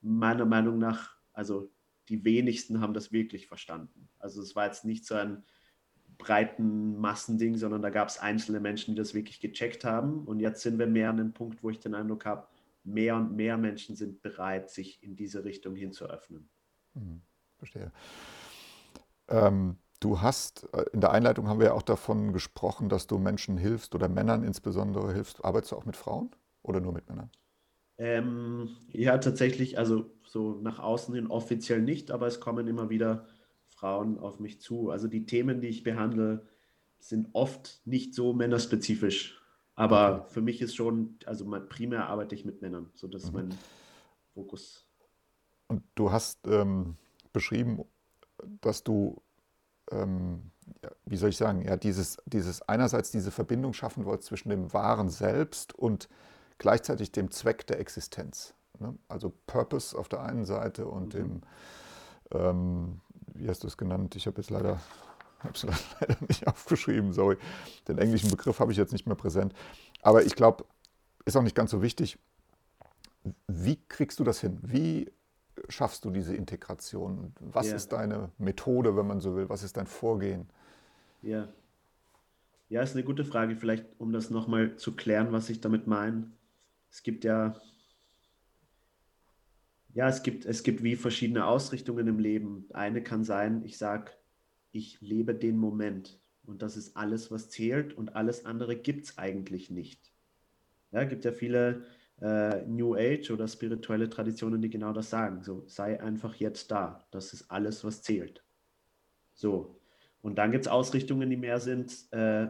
meiner 0.00 0.44
Meinung 0.46 0.78
nach, 0.78 1.16
also 1.32 1.70
die 2.10 2.24
wenigsten 2.24 2.80
haben 2.80 2.92
das 2.92 3.12
wirklich 3.12 3.46
verstanden. 3.46 4.08
Also 4.18 4.42
es 4.42 4.56
war 4.56 4.66
jetzt 4.66 4.84
nicht 4.84 5.06
so 5.06 5.14
ein 5.14 5.44
breiten 6.18 6.98
Massending, 6.98 7.56
sondern 7.56 7.82
da 7.82 7.90
gab 7.90 8.08
es 8.08 8.18
einzelne 8.18 8.60
Menschen, 8.60 8.94
die 8.94 8.98
das 8.98 9.14
wirklich 9.14 9.40
gecheckt 9.40 9.84
haben. 9.84 10.24
Und 10.24 10.40
jetzt 10.40 10.60
sind 10.60 10.78
wir 10.78 10.86
mehr 10.86 11.08
an 11.08 11.16
dem 11.16 11.32
Punkt, 11.32 11.62
wo 11.62 11.70
ich 11.70 11.78
den 11.78 11.94
Eindruck 11.94 12.26
habe, 12.26 12.46
mehr 12.84 13.16
und 13.16 13.34
mehr 13.36 13.56
Menschen 13.56 13.96
sind 13.96 14.20
bereit, 14.22 14.70
sich 14.70 15.02
in 15.02 15.16
diese 15.16 15.44
Richtung 15.44 15.76
hinzuöffnen. 15.76 16.50
Mhm, 16.94 17.22
verstehe. 17.56 17.92
Ähm, 19.28 19.76
du 20.00 20.20
hast, 20.20 20.68
äh, 20.74 20.84
in 20.92 21.00
der 21.00 21.12
Einleitung 21.12 21.48
haben 21.48 21.60
wir 21.60 21.68
ja 21.68 21.72
auch 21.74 21.82
davon 21.82 22.32
gesprochen, 22.32 22.88
dass 22.88 23.06
du 23.06 23.18
Menschen 23.18 23.56
hilfst 23.56 23.94
oder 23.94 24.08
Männern 24.08 24.42
insbesondere 24.42 25.12
hilfst. 25.12 25.44
Arbeitest 25.44 25.72
du 25.72 25.76
auch 25.76 25.86
mit 25.86 25.96
Frauen 25.96 26.30
oder 26.62 26.80
nur 26.80 26.92
mit 26.92 27.08
Männern? 27.08 27.30
Ähm, 28.00 28.78
ja, 28.88 29.18
tatsächlich, 29.18 29.76
also 29.76 30.10
so 30.24 30.58
nach 30.62 30.78
außen 30.78 31.14
hin 31.14 31.26
offiziell 31.26 31.82
nicht, 31.82 32.10
aber 32.10 32.26
es 32.26 32.40
kommen 32.40 32.66
immer 32.66 32.88
wieder 32.88 33.26
Frauen 33.66 34.18
auf 34.18 34.40
mich 34.40 34.58
zu. 34.58 34.88
Also 34.88 35.06
die 35.06 35.26
Themen, 35.26 35.60
die 35.60 35.68
ich 35.68 35.82
behandle, 35.82 36.48
sind 36.98 37.28
oft 37.34 37.82
nicht 37.84 38.14
so 38.14 38.32
männerspezifisch. 38.32 39.38
Aber 39.74 40.24
für 40.30 40.40
mich 40.40 40.62
ist 40.62 40.74
schon, 40.74 41.18
also 41.26 41.44
mein, 41.44 41.68
primär 41.68 42.08
arbeite 42.08 42.34
ich 42.34 42.46
mit 42.46 42.62
Männern, 42.62 42.88
so 42.94 43.06
das 43.06 43.24
ist 43.24 43.32
mhm. 43.32 43.40
mein 43.48 43.54
Fokus. 44.32 44.86
Und 45.68 45.82
du 45.94 46.10
hast 46.10 46.46
ähm, 46.46 46.96
beschrieben, 47.34 47.84
dass 48.62 48.82
du, 48.82 49.20
ähm, 49.90 50.52
wie 51.04 51.18
soll 51.18 51.28
ich 51.28 51.36
sagen, 51.36 51.66
ja, 51.66 51.76
dieses, 51.76 52.16
dieses 52.24 52.62
einerseits 52.62 53.10
diese 53.10 53.30
Verbindung 53.30 53.74
schaffen 53.74 54.06
wolltest 54.06 54.28
zwischen 54.28 54.48
dem 54.48 54.72
wahren 54.72 55.10
Selbst 55.10 55.74
und 55.74 56.08
gleichzeitig 56.60 57.10
dem 57.10 57.32
Zweck 57.32 57.66
der 57.66 57.80
Existenz. 57.80 58.54
Ne? 58.78 58.96
Also 59.08 59.32
Purpose 59.46 59.98
auf 59.98 60.08
der 60.08 60.22
einen 60.22 60.44
Seite 60.44 60.86
und 60.86 61.14
mhm. 61.14 61.18
dem, 61.18 61.40
ähm, 62.32 63.00
wie 63.34 63.48
hast 63.48 63.64
du 63.64 63.66
es 63.66 63.76
genannt? 63.76 64.14
Ich 64.14 64.28
habe 64.28 64.40
jetzt 64.40 64.50
leider, 64.50 64.80
es 65.52 65.62
leider 66.00 66.16
nicht 66.28 66.46
aufgeschrieben, 66.46 67.12
sorry. 67.12 67.36
Den 67.88 67.98
englischen 67.98 68.30
Begriff 68.30 68.60
habe 68.60 68.70
ich 68.70 68.78
jetzt 68.78 68.92
nicht 68.92 69.06
mehr 69.06 69.16
präsent. 69.16 69.54
Aber 70.02 70.22
ich 70.22 70.36
glaube, 70.36 70.64
ist 71.24 71.36
auch 71.36 71.42
nicht 71.42 71.56
ganz 71.56 71.72
so 71.72 71.82
wichtig. 71.82 72.18
Wie 73.48 73.78
kriegst 73.88 74.20
du 74.20 74.24
das 74.24 74.40
hin? 74.40 74.58
Wie 74.62 75.10
schaffst 75.68 76.04
du 76.04 76.10
diese 76.10 76.34
Integration? 76.34 77.34
Was 77.40 77.68
ja. 77.68 77.76
ist 77.76 77.92
deine 77.92 78.30
Methode, 78.38 78.96
wenn 78.96 79.06
man 79.06 79.20
so 79.20 79.34
will? 79.34 79.48
Was 79.48 79.62
ist 79.62 79.76
dein 79.76 79.86
Vorgehen? 79.86 80.48
Ja. 81.22 81.48
Ja, 82.68 82.82
ist 82.82 82.94
eine 82.94 83.04
gute 83.04 83.24
Frage. 83.24 83.56
Vielleicht, 83.56 83.84
um 83.98 84.12
das 84.12 84.30
nochmal 84.30 84.76
zu 84.76 84.94
klären, 84.94 85.32
was 85.32 85.50
ich 85.50 85.60
damit 85.60 85.86
meine 85.86 86.30
es 86.90 87.02
gibt 87.02 87.24
ja, 87.24 87.54
Ja, 89.94 90.08
es 90.08 90.22
gibt, 90.22 90.46
es 90.46 90.62
gibt 90.62 90.82
wie 90.82 90.94
verschiedene 90.96 91.46
Ausrichtungen 91.46 92.06
im 92.06 92.18
Leben. 92.18 92.66
Eine 92.72 93.02
kann 93.02 93.24
sein, 93.24 93.64
ich 93.64 93.76
sage, 93.76 94.12
ich 94.72 95.00
lebe 95.00 95.34
den 95.34 95.56
Moment 95.56 96.20
und 96.44 96.62
das 96.62 96.76
ist 96.76 96.96
alles, 96.96 97.30
was 97.30 97.50
zählt 97.50 97.94
und 97.94 98.14
alles 98.14 98.44
andere 98.46 98.76
gibt 98.76 99.06
es 99.06 99.18
eigentlich 99.18 99.70
nicht. 99.70 100.12
Ja, 100.92 101.04
gibt 101.04 101.24
ja 101.24 101.32
viele 101.32 101.86
äh, 102.20 102.64
New 102.66 102.94
Age 102.94 103.30
oder 103.32 103.48
spirituelle 103.48 104.08
Traditionen, 104.08 104.62
die 104.62 104.70
genau 104.70 104.92
das 104.92 105.10
sagen. 105.10 105.42
So, 105.42 105.64
sei 105.66 106.00
einfach 106.00 106.36
jetzt 106.36 106.70
da. 106.70 107.04
Das 107.10 107.32
ist 107.32 107.50
alles, 107.50 107.82
was 107.82 108.02
zählt. 108.02 108.44
So. 109.34 109.80
Und 110.22 110.36
dann 110.36 110.52
gibt 110.52 110.66
es 110.66 110.70
Ausrichtungen, 110.70 111.30
die 111.30 111.36
mehr 111.36 111.58
sind, 111.58 112.12
äh, 112.12 112.48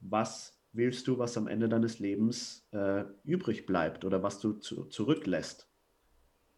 was 0.00 0.59
willst 0.72 1.08
du, 1.08 1.18
was 1.18 1.36
am 1.36 1.48
Ende 1.48 1.68
deines 1.68 1.98
Lebens 1.98 2.66
äh, 2.72 3.04
übrig 3.24 3.66
bleibt 3.66 4.04
oder 4.04 4.22
was 4.22 4.38
du 4.40 4.52
zu, 4.52 4.84
zurücklässt. 4.84 5.68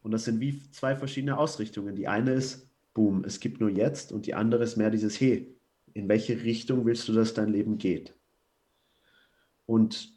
Und 0.03 0.11
das 0.11 0.25
sind 0.25 0.41
wie 0.41 0.61
zwei 0.71 0.97
verschiedene 0.97 1.39
Ausrichtungen. 1.39 1.95
Die 1.95 2.09
eine 2.09 2.33
ist, 2.33 2.69
boom, 2.95 3.25
es 3.25 3.41
gibt 3.41 3.61
nur 3.61 3.71
jetzt 3.71 4.13
und 4.13 4.27
die 4.27 4.35
andere 4.35 4.65
ist 4.65 4.77
mehr 4.77 4.91
dieses, 4.91 5.21
hey, 5.21 5.55
in 5.95 6.09
welche 6.09 6.43
Richtung 6.43 6.85
willst 6.85 7.09
du, 7.09 7.13
dass 7.13 7.35
dein 7.35 7.49
Leben 7.49 7.79
geht? 7.79 8.15
Und 9.67 10.13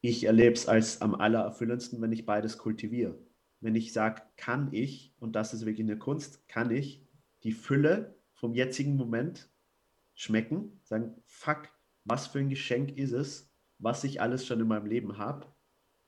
ich 0.00 0.24
erlebe 0.24 0.54
es 0.54 0.68
als 0.68 1.00
am 1.02 1.14
allererfüllendsten, 1.14 2.00
wenn 2.00 2.12
ich 2.12 2.26
beides 2.26 2.58
kultiviere. 2.58 3.18
Wenn 3.60 3.74
ich 3.74 3.92
sage, 3.92 4.22
kann 4.36 4.68
ich, 4.72 5.12
und 5.18 5.34
das 5.34 5.52
ist 5.52 5.66
wirklich 5.66 5.86
eine 5.86 5.98
Kunst, 5.98 6.48
kann 6.48 6.70
ich 6.70 7.04
die 7.42 7.52
Fülle 7.52 8.14
vom 8.32 8.54
jetzigen 8.54 8.96
Moment 8.96 9.48
schmecken, 10.14 10.80
sagen, 10.84 11.14
fuck, 11.24 11.68
was 12.08 12.26
für 12.26 12.38
ein 12.38 12.48
Geschenk 12.48 12.96
ist 12.96 13.12
es, 13.12 13.50
was 13.78 14.04
ich 14.04 14.20
alles 14.20 14.46
schon 14.46 14.60
in 14.60 14.68
meinem 14.68 14.86
Leben 14.86 15.18
habe 15.18 15.46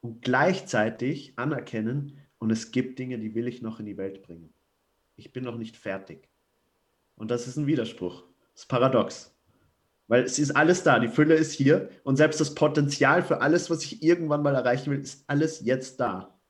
und 0.01 0.23
gleichzeitig 0.23 1.39
anerkennen, 1.39 2.19
und 2.39 2.51
es 2.51 2.71
gibt 2.73 2.99
Dinge, 2.99 3.19
die 3.19 3.35
will 3.35 3.47
ich 3.47 3.61
noch 3.61 3.81
in 3.81 3.87
die 3.87 3.99
Welt 3.99 4.23
bringen. 4.23 4.55
Ich 5.17 5.33
bin 5.33 5.45
noch 5.45 5.59
nicht 5.59 5.77
fertig. 5.77 6.31
Und 7.15 7.31
das 7.31 7.47
ist 7.47 7.57
ein 7.57 7.67
Widerspruch. 7.67 8.25
Das 8.55 8.63
ist 8.63 8.69
paradox. 8.69 9.37
Weil 10.09 10.25
es 10.25 10.39
ist 10.39 10.53
alles 10.53 10.83
da, 10.83 10.99
die 10.99 11.09
Fülle 11.09 11.35
ist 11.35 11.53
hier 11.53 11.91
und 12.03 12.17
selbst 12.17 12.41
das 12.41 12.55
Potenzial 12.55 13.23
für 13.23 13.43
alles, 13.43 13.69
was 13.69 13.85
ich 13.85 14.03
irgendwann 14.03 14.43
mal 14.43 14.55
erreichen 14.55 14.91
will, 14.91 15.01
ist 15.01 15.23
alles 15.27 15.61
jetzt 15.61 16.01
da. 16.01 16.41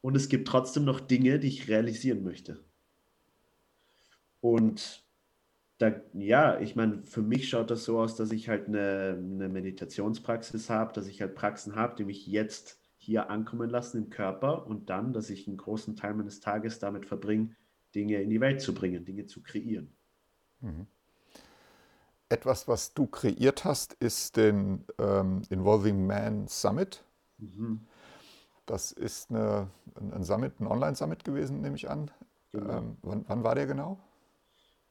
Und 0.00 0.16
es 0.16 0.30
gibt 0.30 0.48
trotzdem 0.48 0.84
noch 0.84 1.00
Dinge, 1.00 1.38
die 1.38 1.48
ich 1.48 1.68
realisieren 1.68 2.24
möchte. 2.24 2.64
Und 4.40 5.03
da, 5.84 6.00
ja, 6.14 6.58
ich 6.60 6.76
meine, 6.76 7.02
für 7.02 7.20
mich 7.20 7.48
schaut 7.48 7.70
das 7.70 7.84
so 7.84 8.00
aus, 8.00 8.16
dass 8.16 8.32
ich 8.32 8.48
halt 8.48 8.68
eine, 8.68 9.18
eine 9.18 9.48
Meditationspraxis 9.50 10.70
habe, 10.70 10.94
dass 10.94 11.06
ich 11.06 11.20
halt 11.20 11.34
Praxen 11.34 11.76
habe, 11.76 11.94
die 11.96 12.04
mich 12.04 12.26
jetzt 12.26 12.80
hier 12.96 13.28
ankommen 13.28 13.68
lassen 13.68 13.98
im 14.04 14.10
Körper 14.10 14.66
und 14.66 14.88
dann, 14.88 15.12
dass 15.12 15.28
ich 15.28 15.46
einen 15.46 15.58
großen 15.58 15.94
Teil 15.94 16.14
meines 16.14 16.40
Tages 16.40 16.78
damit 16.78 17.04
verbringe, 17.04 17.54
Dinge 17.94 18.22
in 18.22 18.30
die 18.30 18.40
Welt 18.40 18.62
zu 18.62 18.72
bringen, 18.72 19.04
Dinge 19.04 19.26
zu 19.26 19.42
kreieren. 19.42 19.94
Mhm. 20.60 20.86
Etwas, 22.30 22.66
was 22.66 22.94
du 22.94 23.06
kreiert 23.06 23.66
hast, 23.66 23.92
ist 23.94 24.38
den 24.38 24.86
ähm, 24.98 25.42
Involving 25.50 26.06
Man 26.06 26.48
Summit. 26.48 27.04
Mhm. 27.36 27.86
Das 28.64 28.90
ist 28.90 29.30
eine, 29.30 29.68
ein 30.00 30.24
Summit, 30.24 30.58
ein 30.60 30.66
Online-Summit 30.66 31.24
gewesen, 31.24 31.60
nehme 31.60 31.76
ich 31.76 31.90
an. 31.90 32.10
Genau. 32.52 32.78
Ähm, 32.78 32.96
wann, 33.02 33.24
wann 33.28 33.44
war 33.44 33.54
der 33.54 33.66
genau? 33.66 34.00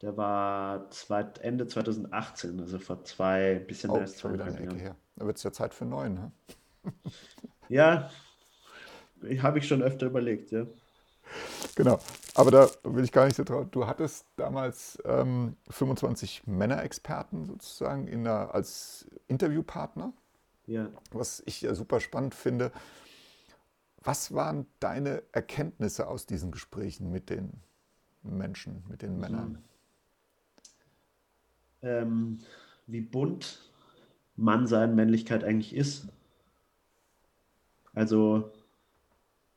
Der 0.03 0.17
war 0.17 0.89
zweit, 0.89 1.39
Ende 1.39 1.65
2018, 1.65 2.59
also 2.59 2.77
vor 2.77 3.05
zwei, 3.05 3.55
bisschen 3.65 3.89
oh, 3.89 3.93
mehr 3.93 4.01
als 4.01 4.17
zwei 4.17 4.35
Jahren. 4.35 4.75
her. 4.75 4.97
Da 5.15 5.25
wird 5.25 5.37
es 5.37 5.43
ja 5.43 5.53
Zeit 5.53 5.73
für 5.73 5.85
neun. 5.85 6.15
Ne? 6.15 6.31
ja, 7.69 8.09
habe 9.41 9.59
ich 9.59 9.67
schon 9.67 9.81
öfter 9.81 10.07
überlegt, 10.07 10.51
ja. 10.51 10.65
Genau, 11.75 11.99
aber 12.35 12.51
da 12.51 12.69
will 12.83 13.05
ich 13.05 13.13
gar 13.13 13.23
nicht 13.23 13.37
so 13.37 13.45
drauf. 13.45 13.67
Du 13.71 13.87
hattest 13.87 14.25
damals 14.35 15.01
ähm, 15.05 15.55
25 15.69 16.47
Männerexperten 16.47 17.45
sozusagen 17.45 18.07
in 18.09 18.25
der, 18.25 18.53
als 18.53 19.07
Interviewpartner. 19.29 20.11
Ja. 20.65 20.89
Was 21.11 21.41
ich 21.45 21.61
ja 21.61 21.73
super 21.75 22.01
spannend 22.01 22.35
finde. 22.35 22.73
Was 24.01 24.33
waren 24.33 24.65
deine 24.81 25.23
Erkenntnisse 25.31 26.09
aus 26.09 26.25
diesen 26.25 26.51
Gesprächen 26.51 27.09
mit 27.09 27.29
den 27.29 27.61
Menschen, 28.21 28.83
mit 28.89 29.01
den 29.01 29.17
Männern? 29.17 29.63
Ähm, 31.83 32.39
wie 32.87 33.01
bunt 33.01 33.71
Mann 34.35 34.67
sein, 34.67 34.95
Männlichkeit 34.95 35.43
eigentlich 35.43 35.75
ist. 35.75 36.07
Also 37.93 38.51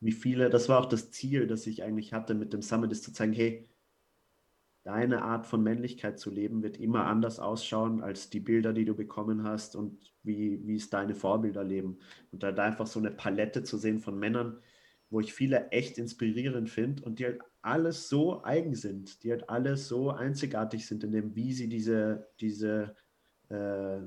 wie 0.00 0.12
viele, 0.12 0.50
das 0.50 0.68
war 0.68 0.80
auch 0.80 0.86
das 0.86 1.10
Ziel, 1.10 1.46
das 1.46 1.66
ich 1.66 1.82
eigentlich 1.82 2.12
hatte 2.12 2.34
mit 2.34 2.52
dem 2.52 2.62
Summit, 2.62 2.92
ist 2.92 3.04
zu 3.04 3.12
zeigen, 3.12 3.32
hey, 3.32 3.66
deine 4.84 5.22
Art 5.22 5.46
von 5.46 5.62
Männlichkeit 5.62 6.20
zu 6.20 6.30
leben 6.30 6.62
wird 6.62 6.78
immer 6.78 7.06
anders 7.06 7.40
ausschauen 7.40 8.02
als 8.02 8.30
die 8.30 8.40
Bilder, 8.40 8.72
die 8.72 8.84
du 8.84 8.94
bekommen 8.94 9.42
hast 9.42 9.74
und 9.74 10.12
wie, 10.22 10.64
wie 10.66 10.76
es 10.76 10.90
deine 10.90 11.14
Vorbilder 11.14 11.64
leben. 11.64 11.98
Und 12.30 12.42
da 12.42 12.50
einfach 12.50 12.86
so 12.86 13.00
eine 13.00 13.10
Palette 13.10 13.64
zu 13.64 13.78
sehen 13.78 13.98
von 13.98 14.18
Männern, 14.18 14.58
wo 15.10 15.20
ich 15.20 15.32
viele 15.32 15.70
echt 15.70 15.98
inspirierend 15.98 16.70
finde 16.70 17.02
und 17.02 17.18
die 17.18 17.24
halt 17.24 17.40
alles 17.66 18.08
so 18.08 18.44
eigen 18.44 18.74
sind, 18.74 19.22
die 19.22 19.32
halt 19.32 19.50
alles 19.50 19.88
so 19.88 20.10
einzigartig 20.10 20.86
sind 20.86 21.02
in 21.04 21.12
dem, 21.12 21.34
wie 21.34 21.52
sie 21.52 21.68
diese, 21.68 22.28
diese, 22.40 22.94
äh, 23.48 23.98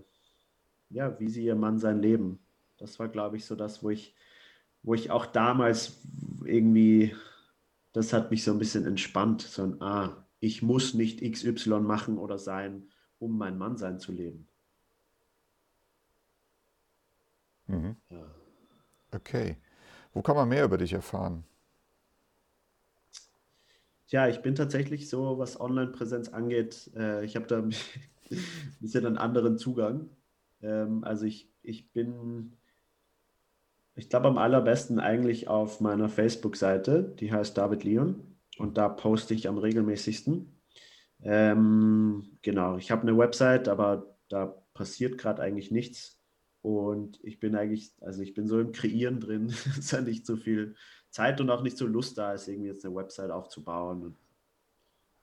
ja, 0.89 1.19
wie 1.19 1.28
sie 1.28 1.43
ihr 1.43 1.56
Mann 1.56 1.78
sein 1.78 2.00
Leben. 2.00 2.39
Das 2.78 2.98
war, 3.00 3.10
glaube 3.10 3.38
ich, 3.38 3.45
so 3.45 3.56
das, 3.56 3.84
wo 3.84 3.89
ich, 3.89 4.15
wo 4.82 4.93
ich 4.93 5.12
auch 5.12 5.26
damals 5.26 6.02
irgendwie, 6.45 7.13
das 7.91 8.13
hat 8.13 8.32
mich 8.32 8.43
so 8.43 8.52
ein 8.52 8.60
bisschen 8.60 8.86
entspannt, 8.86 9.41
so 9.41 9.63
ein, 9.63 9.82
ah, 9.82 10.26
ich 10.39 10.63
muss 10.63 10.93
nicht 10.93 11.22
XY 11.22 11.82
machen 11.82 12.17
oder 12.17 12.38
sein, 12.38 12.89
um 13.19 13.38
mein 13.38 13.58
Mann 13.58 13.76
sein 13.76 14.00
zu 14.00 14.13
leben. 14.13 14.48
Mhm. 17.67 17.98
Ja. 18.10 18.26
Okay. 19.12 19.58
Wo 20.13 20.22
kann 20.22 20.36
man 20.36 20.50
mehr 20.50 20.63
über 20.63 20.78
dich 20.78 20.93
erfahren? 20.93 21.43
Ja, 24.10 24.28
ich 24.28 24.41
bin 24.41 24.56
tatsächlich 24.56 25.08
so, 25.08 25.38
was 25.38 25.62
Online-Präsenz 25.62 26.30
angeht, 26.30 26.89
äh, 26.95 27.24
ich 27.24 27.36
habe 27.36 27.45
da 27.45 27.60
ein 27.62 27.74
bisschen 28.80 29.06
einen 29.06 29.17
anderen 29.17 29.60
Zugang. 29.60 30.10
Ähm, 30.63 31.04
also 31.04 31.26
ich, 31.26 31.48
ich 31.62 31.91
bin, 31.91 32.54
ich 33.95 34.10
glaube 34.10 34.28
am 34.28 34.39
allerbesten 34.39 35.00
eigentlich 35.00 35.48
auf 35.48 35.80
meiner 35.80 36.10
Facebook-Seite, 36.10 37.15
die 37.19 37.32
heißt 37.32 37.56
David 37.56 37.84
Leon 37.84 38.36
und 38.58 38.80
da 38.80 38.89
poste 38.89 39.36
ich 39.36 39.48
am 39.48 39.60
regelmäßigsten. 39.60 40.60
Ähm, 41.22 42.39
genau, 42.41 42.78
ich 42.78 42.89
habe 42.89 43.04
eine 43.04 43.15
Website, 43.15 43.67
aber 43.67 44.17
da 44.28 44.48
passiert 44.74 45.19
gerade 45.19 45.43
eigentlich 45.43 45.69
nichts. 45.69 46.17
Und 46.62 47.24
ich 47.24 47.39
bin 47.39 47.56
eigentlich, 47.56 47.93
also 48.02 48.24
ich 48.24 48.34
bin 48.34 48.48
so 48.48 48.60
im 48.60 48.72
Kreieren 48.72 49.19
drin, 49.19 49.48
ist 49.78 49.91
ja 49.91 50.02
nicht 50.02 50.26
so 50.26 50.36
viel 50.36 50.76
Zeit 51.10 51.41
und 51.41 51.50
auch 51.50 51.62
nicht 51.62 51.78
so 51.78 51.86
Lust 51.86 52.17
da 52.17 52.34
ist, 52.34 52.48
irgendwie 52.48 52.69
jetzt 52.69 52.86
eine 52.86 52.95
Website 52.95 53.32
aufzubauen. 53.32 54.15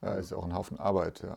Ja, 0.03 0.15
ist 0.15 0.31
ja 0.31 0.37
auch 0.37 0.45
ein 0.45 0.55
Haufen 0.55 0.79
Arbeit, 0.79 1.23
ja. 1.23 1.37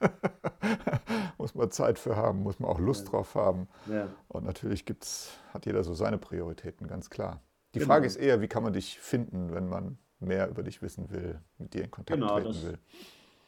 ja. 0.00 0.10
muss 1.38 1.54
man 1.54 1.70
Zeit 1.70 1.98
für 1.98 2.16
haben, 2.16 2.42
muss 2.42 2.60
man 2.60 2.70
auch 2.70 2.78
Lust 2.78 3.06
ja. 3.06 3.10
drauf 3.10 3.34
haben. 3.34 3.68
Ja. 3.90 4.08
Und 4.28 4.44
natürlich 4.44 4.84
gibt's, 4.84 5.32
hat 5.52 5.66
jeder 5.66 5.82
so 5.82 5.94
seine 5.94 6.18
Prioritäten, 6.18 6.86
ganz 6.86 7.10
klar. 7.10 7.40
Die 7.74 7.80
genau. 7.80 7.92
Frage 7.92 8.06
ist 8.06 8.16
eher, 8.16 8.40
wie 8.40 8.48
kann 8.48 8.62
man 8.62 8.72
dich 8.72 8.98
finden, 8.98 9.52
wenn 9.52 9.68
man 9.68 9.98
mehr 10.20 10.48
über 10.48 10.62
dich 10.62 10.80
wissen 10.82 11.10
will, 11.10 11.40
mit 11.58 11.74
dir 11.74 11.84
in 11.84 11.90
Kontakt 11.90 12.20
genau, 12.20 12.34
treten 12.34 12.48
das, 12.48 12.62
will. 12.62 12.78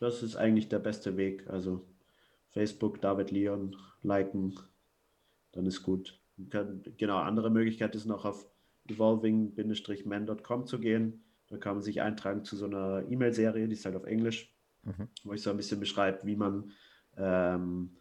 Das 0.01 0.23
ist 0.23 0.37
eigentlich 0.37 0.69
der 0.69 0.79
beste 0.79 1.17
Weg. 1.17 1.49
Also 1.49 1.87
Facebook, 2.51 3.01
David 3.01 3.31
Leon, 3.31 3.77
liken, 4.03 4.59
dann 5.53 5.67
ist 5.67 5.83
gut. 5.83 6.21
Genau, 6.39 7.19
andere 7.19 7.51
Möglichkeit 7.51 7.95
ist 7.95 8.05
noch 8.05 8.25
auf 8.25 8.47
evolving-man.com 8.91 10.67
zu 10.67 10.79
gehen. 10.79 11.25
Da 11.49 11.59
kann 11.59 11.77
man 11.77 11.83
sich 11.83 12.03
eintragen 12.03 12.45
zu 12.45 12.57
so 12.57 12.67
einer 12.67 13.05
E-Mail-Serie, 13.09 13.69
die 13.69 13.75
ist 13.75 13.85
halt 13.85 13.97
auf 13.97 14.05
Englisch, 14.05 14.55
mhm. 14.83 15.09
wo 15.25 15.33
ich 15.33 15.43
so 15.43 15.51
ein 15.51 15.57
bisschen 15.57 15.81
beschreibe, 15.81 16.25
wie 16.25 16.37
man 16.37 16.73
ähm, 17.17 17.97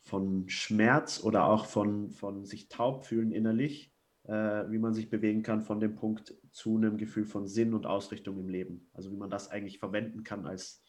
von 0.00 0.48
Schmerz 0.48 1.22
oder 1.22 1.46
auch 1.46 1.66
von, 1.66 2.10
von 2.10 2.44
sich 2.44 2.68
taub 2.68 3.04
fühlen 3.04 3.32
innerlich, 3.32 3.92
äh, 4.24 4.64
wie 4.70 4.78
man 4.78 4.94
sich 4.94 5.10
bewegen 5.10 5.42
kann 5.42 5.62
von 5.62 5.80
dem 5.80 5.94
Punkt 5.94 6.34
zu 6.52 6.76
einem 6.76 6.96
Gefühl 6.96 7.26
von 7.26 7.46
Sinn 7.46 7.74
und 7.74 7.86
Ausrichtung 7.86 8.38
im 8.38 8.48
Leben. 8.48 8.88
Also 8.94 9.10
wie 9.10 9.16
man 9.16 9.30
das 9.30 9.50
eigentlich 9.50 9.78
verwenden 9.78 10.22
kann 10.24 10.46
als, 10.46 10.82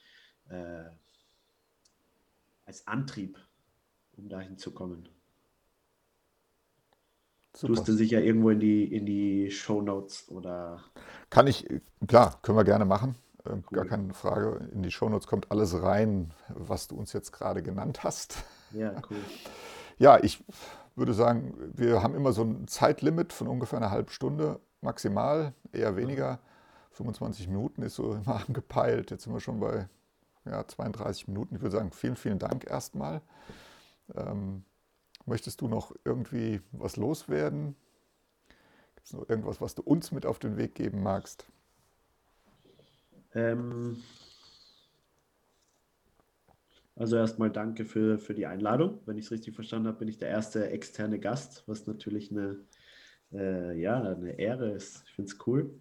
äh, 0.49 0.85
als 2.65 2.87
Antrieb, 2.87 3.39
um 4.13 4.29
dahin 4.29 4.57
zu 4.57 4.71
kommen. 4.71 5.09
Super. 7.57 7.73
Tust 7.73 7.87
du 7.87 7.93
sicher 7.93 8.21
irgendwo 8.21 8.51
in 8.51 8.59
die, 8.59 8.83
in 8.83 9.07
die 9.07 9.49
Show 9.49 9.81
Notes 9.81 10.29
oder. 10.29 10.79
Kann 11.31 11.47
ich, 11.47 11.67
klar, 12.07 12.37
können 12.43 12.55
wir 12.55 12.63
gerne 12.63 12.85
machen. 12.85 13.15
Äh, 13.45 13.49
cool. 13.49 13.61
Gar 13.71 13.85
keine 13.85 14.13
Frage. 14.13 14.69
In 14.71 14.83
die 14.83 14.91
Show 14.91 15.09
Notes 15.09 15.25
kommt 15.25 15.51
alles 15.51 15.81
rein, 15.81 16.31
was 16.49 16.87
du 16.87 16.95
uns 16.95 17.13
jetzt 17.13 17.31
gerade 17.31 17.63
genannt 17.63 18.03
hast. 18.03 18.43
Ja, 18.71 18.93
cool. 19.09 19.17
Ja, 19.99 20.19
ich 20.23 20.43
würde 20.95 21.15
sagen, 21.15 21.55
wir 21.73 22.03
haben 22.03 22.13
immer 22.13 22.31
so 22.31 22.43
ein 22.43 22.67
Zeitlimit 22.67 23.33
von 23.33 23.47
ungefähr 23.47 23.79
einer 23.79 23.89
halben 23.89 24.11
Stunde. 24.11 24.59
maximal, 24.81 25.53
eher 25.71 25.95
weniger. 25.95 26.37
25 26.91 27.47
Minuten 27.47 27.81
ist 27.81 27.95
so 27.95 28.13
immer 28.13 28.35
angepeilt. 28.47 29.09
Jetzt 29.09 29.23
sind 29.23 29.33
wir 29.33 29.39
schon 29.39 29.59
bei 29.59 29.89
ja, 30.45 30.67
32 30.67 31.27
Minuten. 31.29 31.55
Ich 31.55 31.61
würde 31.61 31.77
sagen, 31.77 31.91
vielen, 31.91 32.15
vielen 32.15 32.37
Dank 32.37 32.69
erstmal. 32.69 33.21
Ähm, 34.15 34.65
möchtest 35.27 35.61
du 35.61 35.67
noch 35.67 35.95
irgendwie 36.03 36.61
was 36.71 36.95
loswerden? 36.95 37.75
Gibt 38.95 39.07
es 39.07 39.13
noch 39.13 39.29
irgendwas, 39.29 39.61
was 39.61 39.75
du 39.75 39.81
uns 39.81 40.11
mit 40.11 40.25
auf 40.25 40.39
den 40.39 40.57
Weg 40.57 40.75
geben 40.75 41.03
magst? 41.03 41.47
Ähm, 43.33 43.97
also 46.95 47.15
erstmal 47.15 47.51
danke 47.51 47.85
für, 47.85 48.17
für 48.17 48.33
die 48.33 48.47
Einladung. 48.47 48.99
Wenn 49.05 49.17
ich 49.17 49.25
es 49.25 49.31
richtig 49.31 49.53
verstanden 49.53 49.87
habe, 49.87 49.99
bin 49.99 50.07
ich 50.07 50.17
der 50.17 50.29
erste 50.29 50.69
externe 50.69 51.19
Gast, 51.19 51.63
was 51.67 51.85
natürlich 51.85 52.31
eine, 52.31 52.57
äh, 53.31 53.79
ja, 53.79 54.01
eine 54.01 54.39
Ehre 54.39 54.71
ist. 54.71 55.03
Ich 55.05 55.13
finde 55.13 55.31
es 55.31 55.47
cool. 55.47 55.79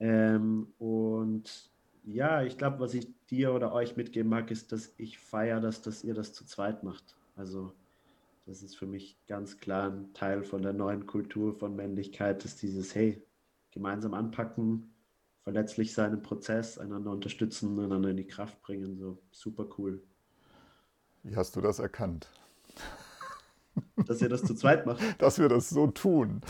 Ähm, 0.00 0.72
und 0.78 1.70
ja, 2.02 2.42
ich 2.42 2.58
glaube, 2.58 2.80
was 2.80 2.94
ich 2.94 3.06
dir 3.26 3.52
oder 3.52 3.72
euch 3.72 3.96
mitgeben 3.96 4.30
mag, 4.30 4.50
ist, 4.50 4.72
dass 4.72 4.92
ich 4.96 5.18
feiere, 5.18 5.60
dass, 5.60 5.82
dass 5.82 6.02
ihr 6.02 6.14
das 6.14 6.32
zu 6.32 6.44
zweit 6.44 6.82
macht. 6.82 7.16
Also 7.36 7.72
das 8.46 8.62
ist 8.62 8.76
für 8.76 8.86
mich 8.86 9.18
ganz 9.26 9.58
klar 9.58 9.90
ein 9.90 10.12
Teil 10.14 10.42
von 10.42 10.62
der 10.62 10.72
neuen 10.72 11.06
Kultur 11.06 11.54
von 11.54 11.76
Männlichkeit, 11.76 12.44
dass 12.44 12.56
dieses, 12.56 12.94
hey, 12.94 13.22
gemeinsam 13.70 14.14
anpacken, 14.14 14.94
verletzlich 15.42 15.94
sein 15.94 16.12
im 16.12 16.22
Prozess, 16.22 16.78
einander 16.78 17.10
unterstützen, 17.10 17.78
einander 17.78 18.10
in 18.10 18.16
die 18.16 18.26
Kraft 18.26 18.60
bringen, 18.62 18.98
so 18.98 19.22
super 19.30 19.66
cool. 19.78 20.02
Wie 21.22 21.36
hast 21.36 21.56
du 21.56 21.60
das 21.60 21.78
erkannt? 21.78 22.28
Dass 24.06 24.20
ihr 24.20 24.28
das 24.28 24.42
zu 24.42 24.54
zweit 24.54 24.86
macht. 24.86 25.00
Dass 25.18 25.38
wir 25.38 25.48
das 25.48 25.70
so 25.70 25.86
tun. 25.86 26.40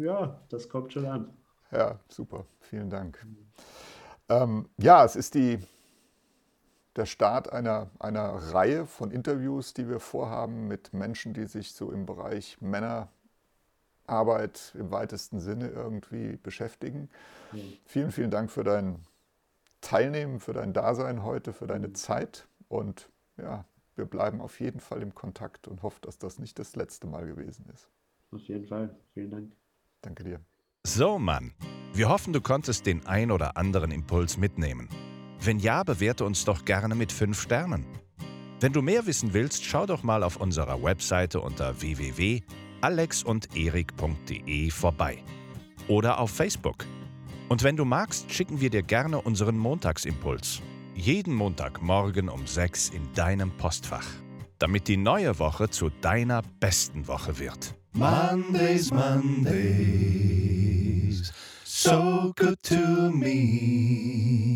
Ja, 0.00 0.40
das 0.48 0.68
kommt 0.68 0.92
schon 0.92 1.06
an. 1.06 1.36
Ja, 1.70 2.00
super. 2.08 2.46
Vielen 2.60 2.90
Dank. 2.90 3.24
Ähm, 4.28 4.68
ja, 4.78 5.04
es 5.04 5.16
ist 5.16 5.34
die, 5.34 5.58
der 6.96 7.06
Start 7.06 7.52
einer, 7.52 7.90
einer 7.98 8.30
Reihe 8.52 8.86
von 8.86 9.10
Interviews, 9.10 9.74
die 9.74 9.88
wir 9.88 10.00
vorhaben 10.00 10.66
mit 10.68 10.92
Menschen, 10.92 11.34
die 11.34 11.46
sich 11.46 11.72
so 11.72 11.92
im 11.92 12.04
Bereich 12.06 12.58
Männerarbeit 12.60 13.10
im 14.74 14.90
weitesten 14.90 15.40
Sinne 15.40 15.68
irgendwie 15.68 16.36
beschäftigen. 16.36 17.08
Mhm. 17.52 17.72
Vielen, 17.84 18.12
vielen 18.12 18.30
Dank 18.30 18.50
für 18.50 18.64
dein 18.64 19.00
Teilnehmen, 19.80 20.40
für 20.40 20.52
dein 20.52 20.72
Dasein 20.72 21.22
heute, 21.22 21.52
für 21.52 21.66
deine 21.66 21.92
Zeit 21.92 22.46
und 22.68 23.08
ja, 23.36 23.64
wir 23.96 24.04
bleiben 24.04 24.40
auf 24.40 24.60
jeden 24.60 24.80
Fall 24.80 25.02
im 25.02 25.14
Kontakt 25.14 25.68
und 25.68 25.82
hoffen, 25.82 26.00
dass 26.02 26.18
das 26.18 26.38
nicht 26.38 26.58
das 26.58 26.76
letzte 26.76 27.06
Mal 27.06 27.26
gewesen 27.26 27.66
ist. 27.72 27.88
Auf 28.32 28.42
jeden 28.42 28.66
Fall. 28.66 28.94
Vielen 29.14 29.30
Dank. 29.30 29.52
Danke 30.02 30.24
dir. 30.24 30.40
So, 30.84 31.18
Mann. 31.18 31.52
Wir 31.92 32.08
hoffen, 32.08 32.32
du 32.32 32.40
konntest 32.40 32.86
den 32.86 33.06
ein 33.06 33.30
oder 33.30 33.56
anderen 33.56 33.90
Impuls 33.90 34.36
mitnehmen. 34.36 34.88
Wenn 35.42 35.58
ja, 35.58 35.82
bewerte 35.84 36.26
uns 36.26 36.44
doch 36.44 36.66
gerne 36.66 36.94
mit 36.94 37.12
5 37.12 37.40
Sternen. 37.40 37.86
Wenn 38.60 38.74
du 38.74 38.82
mehr 38.82 39.06
wissen 39.06 39.32
willst, 39.32 39.64
schau 39.64 39.86
doch 39.86 40.02
mal 40.02 40.22
auf 40.22 40.36
unserer 40.36 40.82
Webseite 40.82 41.40
unter 41.40 41.80
www.alexunderik.de 41.80 44.70
vorbei. 44.70 45.24
Oder 45.88 46.18
auf 46.18 46.30
Facebook. 46.30 46.84
Und 47.48 47.62
wenn 47.62 47.76
du 47.76 47.86
magst, 47.86 48.30
schicken 48.30 48.60
wir 48.60 48.68
dir 48.68 48.82
gerne 48.82 49.18
unseren 49.18 49.56
Montagsimpuls. 49.56 50.60
Jeden 50.94 51.34
Montagmorgen 51.34 52.28
um 52.28 52.46
6 52.46 52.90
in 52.90 53.10
deinem 53.14 53.50
Postfach. 53.56 54.04
Damit 54.58 54.88
die 54.88 54.98
neue 54.98 55.38
Woche 55.38 55.70
zu 55.70 55.88
deiner 56.02 56.42
besten 56.60 57.08
Woche 57.08 57.38
wird. 57.38 57.74
Mondays, 57.92 58.92
Mondays, 58.92 59.50
so 61.64 62.30
good 62.36 62.62
to 62.62 63.10
me. 63.10 64.54